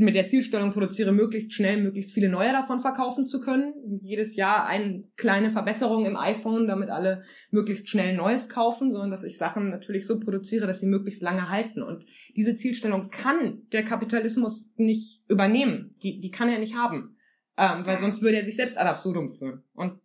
[0.00, 3.74] mit der Zielstellung produziere, möglichst schnell möglichst viele neue davon verkaufen zu können.
[4.02, 9.24] Jedes Jahr eine kleine Verbesserung im iPhone, damit alle möglichst schnell Neues kaufen, sondern dass
[9.24, 11.82] ich Sachen natürlich so produziere, dass sie möglichst lange halten.
[11.82, 12.04] Und
[12.36, 15.94] diese Zielstellung kann der Kapitalismus nicht übernehmen.
[16.02, 17.16] Die, die kann er nicht haben.
[17.56, 19.62] Ähm, weil sonst würde er sich selbst ad absurdum führen.
[19.74, 20.00] Und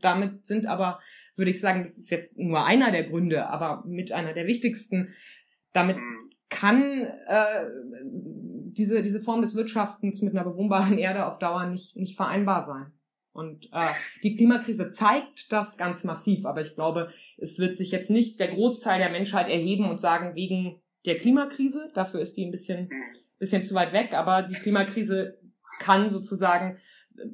[0.00, 1.00] damit sind aber,
[1.36, 5.14] würde ich sagen, das ist jetzt nur einer der Gründe, aber mit einer der wichtigsten,
[5.72, 6.30] damit mhm.
[6.50, 7.64] kann äh,
[8.76, 12.92] diese, diese Form des Wirtschaftens mit einer bewohnbaren Erde auf Dauer nicht, nicht vereinbar sein.
[13.32, 13.90] Und äh,
[14.22, 18.48] die Klimakrise zeigt das ganz massiv, aber ich glaube, es wird sich jetzt nicht der
[18.48, 22.88] Großteil der Menschheit erheben und sagen, wegen der Klimakrise, dafür ist die ein bisschen,
[23.38, 25.38] bisschen zu weit weg, aber die Klimakrise
[25.80, 26.78] kann sozusagen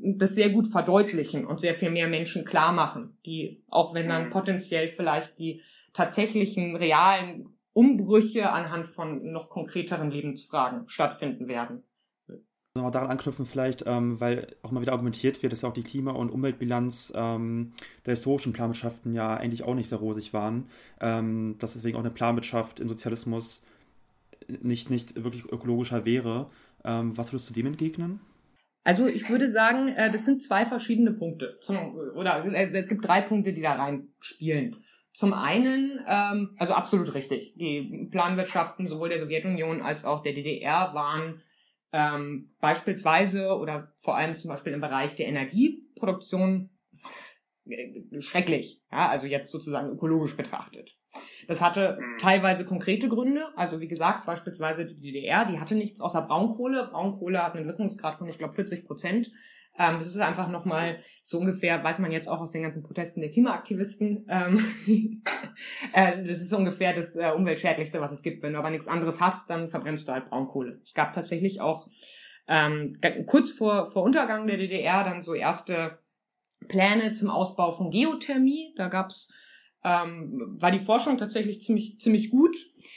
[0.02, 4.30] das sehr gut verdeutlichen und sehr viel mehr Menschen klar machen, die, auch wenn dann
[4.30, 5.62] potenziell vielleicht die
[5.92, 11.84] tatsächlichen realen Umbrüche anhand von noch konkreteren Lebensfragen stattfinden werden.
[12.74, 16.12] Nochmal daran anknüpfen vielleicht, ähm, weil auch mal wieder argumentiert wird, dass auch die Klima-
[16.12, 17.72] und Umweltbilanz ähm,
[18.06, 20.68] der historischen Planwirtschaften ja eigentlich auch nicht sehr rosig waren,
[21.00, 23.64] ähm, dass deswegen auch eine Planwirtschaft im Sozialismus
[24.46, 26.48] nicht, nicht wirklich ökologischer wäre.
[26.84, 28.20] Ähm, was würdest du dem entgegnen?
[28.84, 31.58] Also ich würde sagen, äh, das sind zwei verschiedene Punkte.
[31.60, 34.76] Zum, oder äh, es gibt drei Punkte, die da reinspielen.
[35.12, 40.94] Zum einen, ähm, also absolut richtig, die Planwirtschaften sowohl der Sowjetunion als auch der DDR
[40.94, 41.42] waren
[41.92, 46.70] ähm, beispielsweise oder vor allem zum Beispiel im Bereich der Energieproduktion
[47.68, 50.96] äh, schrecklich, ja, also jetzt sozusagen ökologisch betrachtet.
[51.48, 56.22] Das hatte teilweise konkrete Gründe, also wie gesagt, beispielsweise die DDR, die hatte nichts außer
[56.22, 56.88] Braunkohle.
[56.92, 59.32] Braunkohle hat einen Wirkungsgrad von, ich glaube, 40 Prozent.
[59.80, 63.22] Ähm, das ist einfach nochmal so ungefähr, weiß man jetzt auch aus den ganzen Protesten
[63.22, 64.62] der Klimaaktivisten, ähm,
[65.94, 68.42] äh, das ist ungefähr das äh, Umweltschädlichste, was es gibt.
[68.42, 70.80] Wenn du aber nichts anderes hast, dann verbrennst du halt Braunkohle.
[70.84, 71.88] Es gab tatsächlich auch
[72.46, 75.98] ähm, kurz vor, vor Untergang der DDR dann so erste
[76.68, 78.74] Pläne zum Ausbau von Geothermie.
[78.76, 79.32] Da gab's
[79.82, 82.54] ähm, war die Forschung tatsächlich ziemlich ziemlich gut.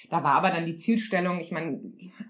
[0.10, 1.80] Da war aber dann die Zielstellung, ich meine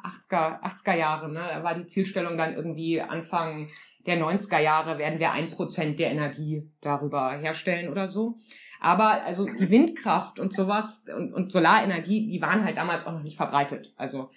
[0.03, 3.67] 80er 80er Jahre, ne, da war die Zielstellung dann irgendwie Anfang
[4.05, 8.35] der 90er Jahre werden wir ein Prozent der Energie darüber herstellen oder so.
[8.79, 13.23] Aber also die Windkraft und sowas und, und Solarenergie, die waren halt damals auch noch
[13.23, 13.93] nicht verbreitet.
[13.95, 14.29] Also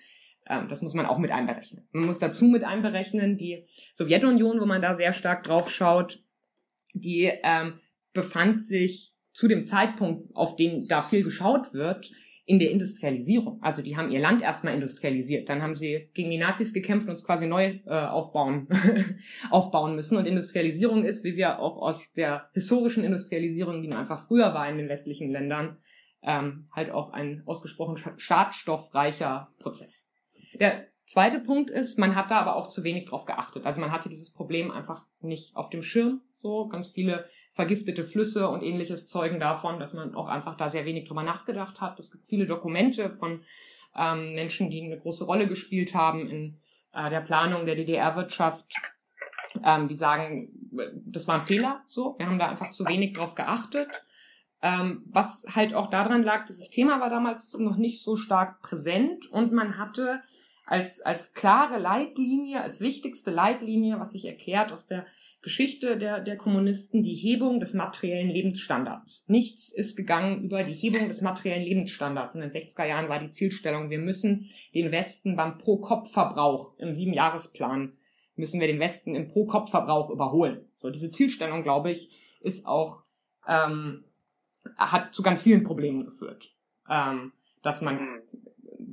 [0.48, 1.88] ähm, das muss man auch mit einberechnen.
[1.90, 6.22] Man muss dazu mit einberechnen, die Sowjetunion, wo man da sehr stark drauf schaut,
[6.94, 7.80] die ähm,
[8.12, 12.10] befand sich zu dem Zeitpunkt, auf den da viel geschaut wird,
[12.46, 13.60] in der Industrialisierung.
[13.60, 17.14] Also die haben ihr Land erstmal industrialisiert, dann haben sie gegen die Nazis gekämpft und
[17.14, 18.68] es quasi neu äh, aufbauen,
[19.50, 20.16] aufbauen müssen.
[20.16, 24.78] Und Industrialisierung ist, wie wir auch aus der historischen Industrialisierung, die einfach früher war in
[24.78, 25.78] den westlichen Ländern,
[26.22, 30.08] ähm, halt auch ein ausgesprochen schadstoffreicher Prozess.
[30.54, 33.66] Der zweite Punkt ist, man hat da aber auch zu wenig drauf geachtet.
[33.66, 36.20] Also man hatte dieses Problem einfach nicht auf dem Schirm.
[36.32, 40.84] So ganz viele vergiftete Flüsse und ähnliches zeugen davon, dass man auch einfach da sehr
[40.84, 41.98] wenig drüber nachgedacht hat.
[41.98, 43.40] Es gibt viele Dokumente von
[43.96, 46.58] ähm, Menschen, die eine große Rolle gespielt haben in
[46.92, 48.74] äh, der Planung der DDR-Wirtschaft,
[49.64, 50.50] ähm, die sagen,
[51.06, 51.80] das war ein Fehler.
[51.86, 54.04] So, wir haben da einfach zu wenig drauf geachtet.
[54.60, 59.30] Ähm, was halt auch daran lag, dieses Thema war damals noch nicht so stark präsent
[59.32, 60.20] und man hatte
[60.66, 65.06] als, als klare Leitlinie, als wichtigste Leitlinie, was sich erklärt aus der
[65.40, 69.24] Geschichte der, der Kommunisten, die Hebung des materiellen Lebensstandards.
[69.28, 72.34] Nichts ist gegangen über die Hebung des materiellen Lebensstandards.
[72.34, 77.92] In den 60er Jahren war die Zielstellung, wir müssen den Westen beim Pro-Kopf-Verbrauch im Siebenjahresplan
[78.36, 80.68] müssen wir den Westen im Pro-Kopf-Verbrauch überholen.
[80.74, 82.10] So, diese Zielstellung, glaube ich,
[82.40, 83.04] ist auch,
[83.48, 84.04] ähm,
[84.76, 86.54] hat zu ganz vielen Problemen geführt.
[86.88, 88.22] Ähm, dass man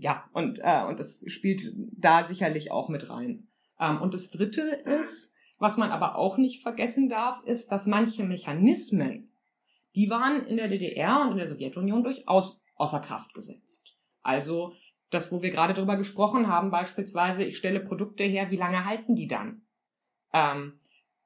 [0.04, 3.48] ja, und, äh, und das spielt da sicherlich auch mit rein.
[3.80, 8.26] Ähm, und das Dritte ist, was man aber auch nicht vergessen darf, ist, dass manche
[8.26, 9.32] Mechanismen,
[9.96, 13.98] die waren in der DDR und in der Sowjetunion durchaus außer Kraft gesetzt.
[14.22, 14.74] Also
[15.10, 19.16] das, wo wir gerade drüber gesprochen haben, beispielsweise, ich stelle Produkte her, wie lange halten
[19.16, 19.62] die dann?
[20.34, 20.82] Ähm,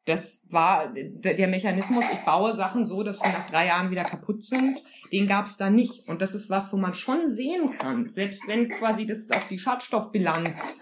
[0.08, 4.42] das war der Mechanismus, ich baue Sachen so, dass sie nach drei Jahren wieder kaputt
[4.42, 4.82] sind.
[5.12, 6.08] Den gab es da nicht.
[6.08, 9.60] Und das ist was, wo man schon sehen kann, selbst wenn quasi das auf die
[9.60, 10.80] Schadstoffbilanz,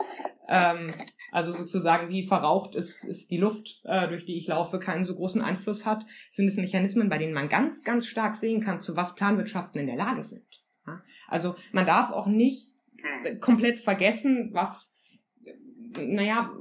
[0.47, 0.91] ähm,
[1.31, 5.15] also sozusagen wie verraucht ist, ist die Luft, äh, durch die ich laufe, keinen so
[5.15, 8.95] großen Einfluss hat, sind es Mechanismen, bei denen man ganz, ganz stark sehen kann, zu
[8.95, 10.45] was Planwirtschaften in der Lage sind.
[10.85, 11.01] Ja?
[11.27, 12.75] Also man darf auch nicht
[13.39, 14.99] komplett vergessen, was,
[15.97, 16.51] naja,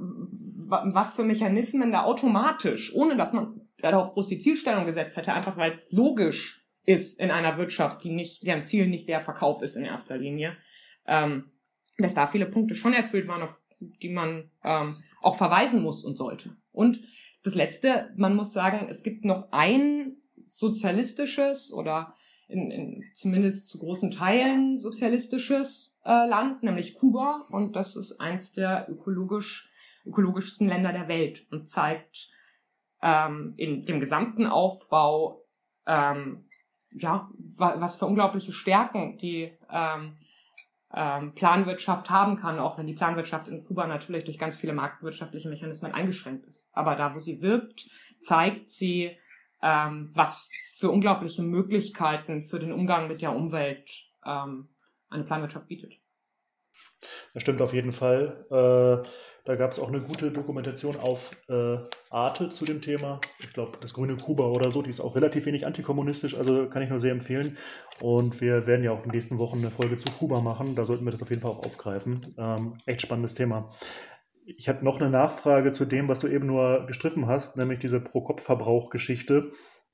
[0.67, 5.57] was für Mechanismen da automatisch, ohne dass man darauf bloß die Zielstellung gesetzt hätte, einfach
[5.57, 9.75] weil es logisch ist in einer Wirtschaft, die nicht, deren Ziel nicht der Verkauf ist
[9.75, 10.55] in erster Linie,
[11.07, 11.51] ähm,
[11.97, 16.17] dass da viele Punkte schon erfüllt waren, auf, die man ähm, auch verweisen muss und
[16.17, 16.55] sollte.
[16.71, 17.01] Und
[17.43, 22.15] das Letzte, man muss sagen, es gibt noch ein sozialistisches oder
[22.47, 27.47] in, in zumindest zu großen Teilen sozialistisches äh, Land, nämlich Kuba.
[27.49, 29.71] Und das ist eins der ökologisch,
[30.05, 32.29] ökologischsten Länder der Welt und zeigt
[33.01, 35.45] ähm, in dem gesamten Aufbau
[35.85, 36.49] ähm,
[36.97, 40.15] ja, was für unglaubliche Stärken die ähm,
[40.93, 45.49] ähm, Planwirtschaft haben kann, auch wenn die Planwirtschaft in Kuba natürlich durch ganz viele marktwirtschaftliche
[45.49, 46.69] Mechanismen eingeschränkt ist.
[46.71, 47.89] Aber da, wo sie wirkt,
[48.19, 49.17] zeigt sie,
[49.61, 53.89] ähm, was für unglaubliche Möglichkeiten für den Umgang mit der Umwelt
[54.25, 54.69] ähm,
[55.09, 55.93] eine Planwirtschaft bietet.
[57.33, 58.45] Das stimmt auf jeden Fall.
[58.49, 59.07] Äh,
[59.45, 61.77] da gab es auch eine gute Dokumentation auf äh,
[62.09, 63.21] Arte zu dem Thema.
[63.39, 66.81] Ich glaube, das grüne Kuba oder so, die ist auch relativ wenig antikommunistisch, also kann
[66.81, 67.57] ich nur sehr empfehlen.
[68.01, 70.75] Und wir werden ja auch in den nächsten Wochen eine Folge zu Kuba machen.
[70.75, 72.33] Da sollten wir das auf jeden Fall auch aufgreifen.
[72.39, 73.71] Ähm, echt spannendes Thema.
[74.45, 77.99] Ich hatte noch eine Nachfrage zu dem, was du eben nur gestriffen hast, nämlich diese
[77.99, 79.51] Pro-Kopf-Verbrauch-Geschichte,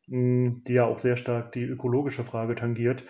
[0.07, 3.03] hm, die ja auch sehr stark die ökologische Frage tangiert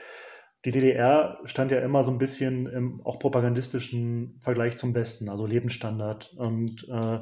[0.66, 5.46] die DDR stand ja immer so ein bisschen im auch propagandistischen Vergleich zum Westen, also
[5.48, 6.34] Lebensstandard.
[6.38, 7.20] Und äh,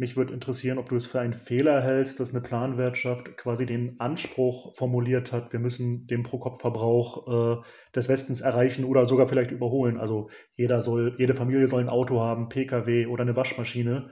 [0.00, 4.00] mich würde interessieren, ob du es für einen Fehler hältst, dass eine Planwirtschaft quasi den
[4.00, 7.62] Anspruch formuliert hat, wir müssen den Pro-Kopf-Verbrauch äh,
[7.94, 9.98] des Westens erreichen oder sogar vielleicht überholen.
[9.98, 14.10] Also jeder soll, jede Familie soll ein Auto haben, Pkw oder eine Waschmaschine.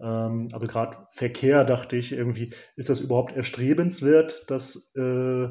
[0.00, 5.48] Ähm, also gerade Verkehr dachte ich irgendwie, ist das überhaupt erstrebenswert, dass äh,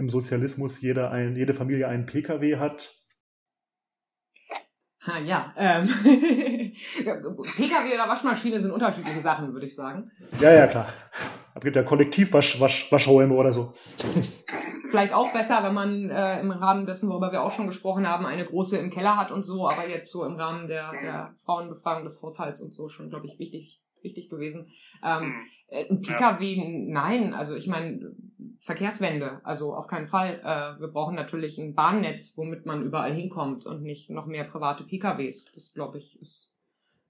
[0.00, 2.96] im Sozialismus jeder ein, jede Familie einen Pkw hat.
[5.06, 5.86] Ha, ja, ähm,
[6.96, 10.10] Pkw oder Waschmaschine sind unterschiedliche Sachen, würde ich sagen.
[10.40, 10.86] Ja, ja, klar.
[11.54, 13.74] Es gibt ja Kollektivwaschräume oder so.
[14.90, 18.26] Vielleicht auch besser, wenn man äh, im Rahmen dessen, worüber wir auch schon gesprochen haben,
[18.26, 22.04] eine große im Keller hat und so, aber jetzt so im Rahmen der, der Frauenbefragung
[22.04, 24.68] des Haushalts und so schon, glaube ich, wichtig, wichtig gewesen.
[25.04, 25.32] Ähm, hm.
[25.32, 26.64] äh, ein Pkw, ja.
[26.66, 28.14] nein, also ich meine,
[28.60, 30.40] Verkehrswende, also auf keinen Fall.
[30.44, 34.84] Äh, wir brauchen natürlich ein Bahnnetz, womit man überall hinkommt und nicht noch mehr private
[34.84, 35.50] PKWs.
[35.54, 36.52] Das, glaube ich, ist,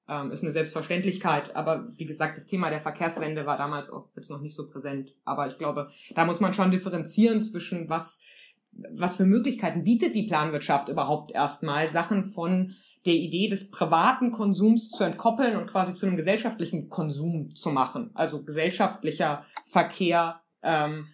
[0.09, 1.57] ähm, ist eine Selbstverständlichkeit.
[1.57, 5.17] Aber wie gesagt, das Thema der Verkehrswende war damals auch jetzt noch nicht so präsent.
[5.25, 8.21] Aber ich glaube, da muss man schon differenzieren zwischen was,
[8.73, 12.77] was für Möglichkeiten bietet die Planwirtschaft überhaupt erstmal, Sachen von
[13.07, 18.11] der Idee des privaten Konsums zu entkoppeln und quasi zu einem gesellschaftlichen Konsum zu machen.
[18.15, 21.09] Also gesellschaftlicher Verkehr, ähm,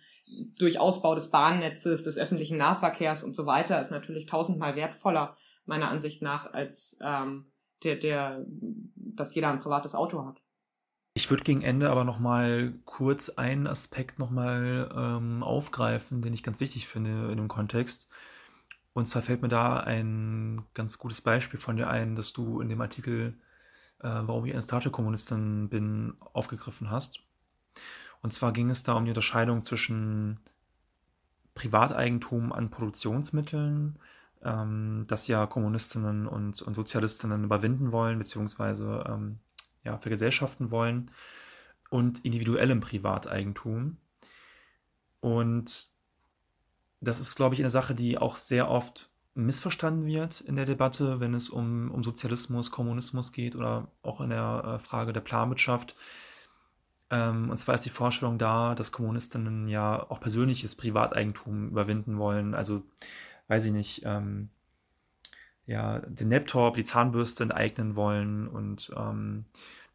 [0.59, 5.89] durch Ausbau des Bahnnetzes, des öffentlichen Nahverkehrs und so weiter ist natürlich tausendmal wertvoller, meiner
[5.89, 7.53] Ansicht nach, als ähm,
[7.85, 8.45] der, der,
[8.97, 10.43] dass jeder ein privates Auto hat.
[11.15, 16.35] Ich würde gegen Ende aber noch mal kurz einen Aspekt noch mal ähm, aufgreifen, den
[16.35, 18.09] ich ganz wichtig finde in dem Kontext.
[18.97, 22.71] Und zwar fällt mir da ein ganz gutes Beispiel von dir ein, dass du in
[22.71, 23.35] dem Artikel,
[23.99, 27.21] äh, warum ich eine Starter-Kommunistin bin, aufgegriffen hast.
[28.23, 30.41] Und zwar ging es da um die Unterscheidung zwischen
[31.55, 33.99] Privateigentum an Produktionsmitteln,
[34.43, 39.41] ähm, das ja Kommunistinnen und, und Sozialistinnen überwinden wollen, beziehungsweise ähm,
[39.85, 41.11] ja, vergesellschaften wollen,
[41.91, 43.99] und individuellem Privateigentum.
[45.21, 45.96] Und
[47.01, 51.21] das ist, glaube ich, eine Sache, die auch sehr oft missverstanden wird in der Debatte,
[51.21, 55.95] wenn es um, um Sozialismus, Kommunismus geht oder auch in der äh, Frage der Planwirtschaft.
[57.11, 62.55] Ähm, und zwar ist die Vorstellung da, dass Kommunistinnen ja auch persönliches Privateigentum überwinden wollen.
[62.55, 62.83] Also,
[63.49, 64.49] weiß ich nicht, ähm,
[65.67, 69.45] ja, den Laptop, die Zahnbürste enteignen wollen und ähm,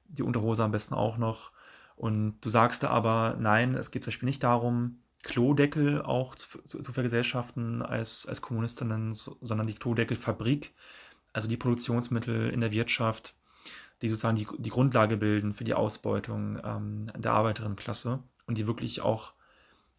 [0.07, 1.51] die Unterhose am besten auch noch.
[1.95, 6.61] Und du sagst da aber, nein, es geht zum Beispiel nicht darum, Klodeckel auch zu,
[6.63, 10.73] zu, zu vergesellschaften als, als Kommunistinnen, sondern die Klodeckelfabrik,
[11.33, 13.35] also die Produktionsmittel in der Wirtschaft,
[14.01, 19.01] die sozusagen die, die Grundlage bilden für die Ausbeutung ähm, der Arbeiterinnenklasse und die wirklich
[19.01, 19.33] auch,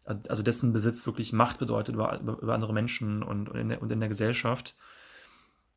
[0.05, 3.91] also dessen Besitz wirklich Macht bedeutet über, über, andere Menschen und, und, in der, und
[3.91, 4.75] in der Gesellschaft.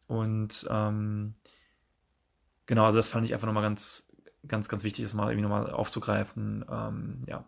[0.09, 1.35] Und ähm,
[2.67, 4.09] genau, also das fand ich einfach nochmal ganz,
[4.49, 6.65] ganz, ganz wichtig, das mal irgendwie nochmal aufzugreifen.
[6.69, 7.45] Ähm, ja,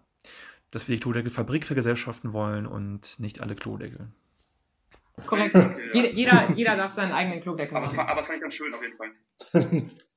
[0.71, 4.09] dass wir die Klodeckelfabrik vergesellschaften wollen und nicht alle Klodeckel.
[5.27, 5.55] Korrekt.
[5.55, 6.05] Okay, ja.
[6.13, 7.99] jeder, jeder darf seinen eigenen Klodeckel machen.
[7.99, 9.91] Aber das fand ich ganz schön auf jeden Fall.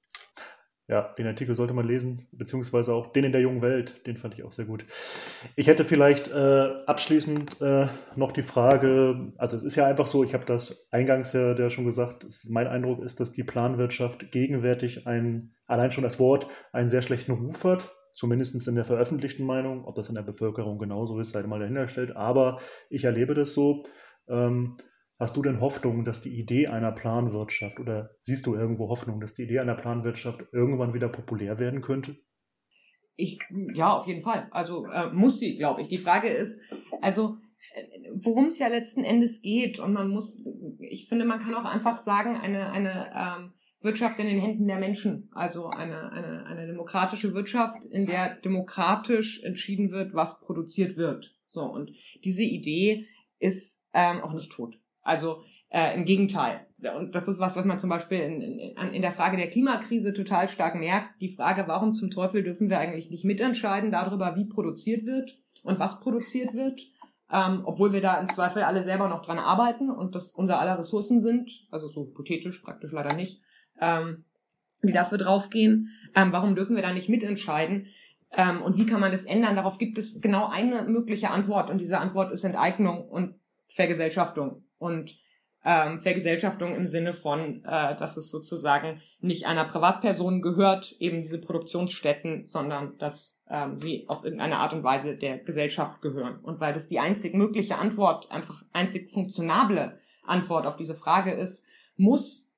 [0.91, 4.33] Ja, den Artikel sollte man lesen, beziehungsweise auch den in der jungen Welt, den fand
[4.33, 4.85] ich auch sehr gut.
[5.55, 7.87] Ich hätte vielleicht äh, abschließend äh,
[8.17, 11.69] noch die Frage, also es ist ja einfach so, ich habe das eingangs ja, ja
[11.69, 16.47] schon gesagt, es, mein Eindruck ist, dass die Planwirtschaft gegenwärtig ein, allein schon das Wort,
[16.73, 20.79] einen sehr schlechten Ruf hat, zumindest in der veröffentlichten Meinung, ob das in der Bevölkerung
[20.79, 22.59] genauso ist, sei mal dahintergestellt, aber
[22.89, 23.83] ich erlebe das so.
[24.27, 24.77] Ähm,
[25.21, 29.35] Hast du denn Hoffnung, dass die Idee einer Planwirtschaft oder siehst du irgendwo Hoffnung, dass
[29.35, 32.17] die Idee einer Planwirtschaft irgendwann wieder populär werden könnte?
[33.17, 33.37] Ich,
[33.75, 34.47] ja, auf jeden Fall.
[34.49, 35.89] Also äh, muss sie, glaube ich.
[35.89, 36.59] Die Frage ist,
[37.01, 37.37] also
[37.75, 40.43] äh, worum es ja letzten Endes geht und man muss,
[40.79, 44.77] ich finde, man kann auch einfach sagen, eine, eine ähm, Wirtschaft in den Händen der
[44.77, 45.29] Menschen.
[45.33, 51.35] Also eine, eine, eine demokratische Wirtschaft, in der demokratisch entschieden wird, was produziert wird.
[51.47, 51.91] So, und
[52.23, 53.05] diese Idee
[53.39, 54.79] ist ähm, auch nicht tot.
[55.01, 56.67] Also äh, im Gegenteil.
[56.97, 60.13] Und das ist was, was man zum Beispiel in, in, in der Frage der Klimakrise
[60.13, 61.21] total stark merkt.
[61.21, 65.79] Die Frage, warum zum Teufel dürfen wir eigentlich nicht mitentscheiden darüber, wie produziert wird und
[65.79, 66.81] was produziert wird.
[67.31, 70.77] Ähm, obwohl wir da im Zweifel alle selber noch dran arbeiten und das unser aller
[70.77, 73.41] Ressourcen sind, also so hypothetisch, praktisch leider nicht,
[73.81, 74.23] ähm,
[74.83, 75.89] die dafür draufgehen.
[76.15, 77.87] Ähm, warum dürfen wir da nicht mitentscheiden?
[78.33, 79.55] Ähm, und wie kann man das ändern?
[79.55, 83.35] Darauf gibt es genau eine mögliche Antwort und diese Antwort ist Enteignung und
[83.67, 84.63] Vergesellschaftung.
[84.77, 85.17] Und
[85.63, 91.39] ähm, Vergesellschaftung im Sinne von, äh, dass es sozusagen nicht einer Privatperson gehört, eben diese
[91.39, 96.39] Produktionsstätten, sondern dass ähm, sie auf irgendeine Art und Weise der Gesellschaft gehören.
[96.39, 101.67] Und weil das die einzig mögliche Antwort, einfach einzig funktionable Antwort auf diese Frage ist,
[101.95, 102.50] muss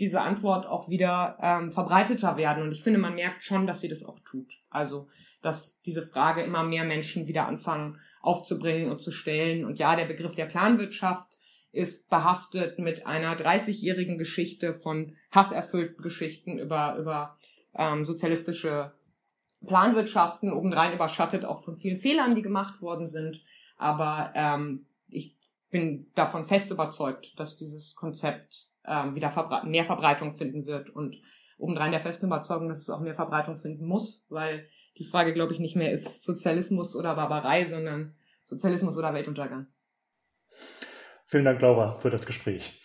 [0.00, 2.62] diese Antwort auch wieder ähm, verbreiteter werden.
[2.62, 4.52] Und ich finde, man merkt schon, dass sie das auch tut.
[4.70, 5.08] Also,
[5.42, 9.64] dass diese Frage immer mehr Menschen wieder anfangen aufzubringen und zu stellen.
[9.64, 11.38] Und ja, der Begriff der Planwirtschaft
[11.72, 17.36] ist behaftet mit einer 30-jährigen Geschichte von hasserfüllten Geschichten über, über
[17.74, 18.92] ähm, sozialistische
[19.66, 23.42] Planwirtschaften, obendrein überschattet auch von vielen Fehlern, die gemacht worden sind.
[23.76, 25.36] Aber ähm, ich
[25.70, 31.16] bin davon fest überzeugt, dass dieses Konzept ähm, wieder verbre mehr Verbreitung finden wird und
[31.58, 35.52] obendrein der festen Überzeugung, dass es auch mehr Verbreitung finden muss, weil die Frage, glaube
[35.52, 39.66] ich, nicht mehr ist Sozialismus oder Barbarei, sondern Sozialismus oder Weltuntergang.
[41.26, 42.80] Vielen Dank, Laura, für das Gespräch.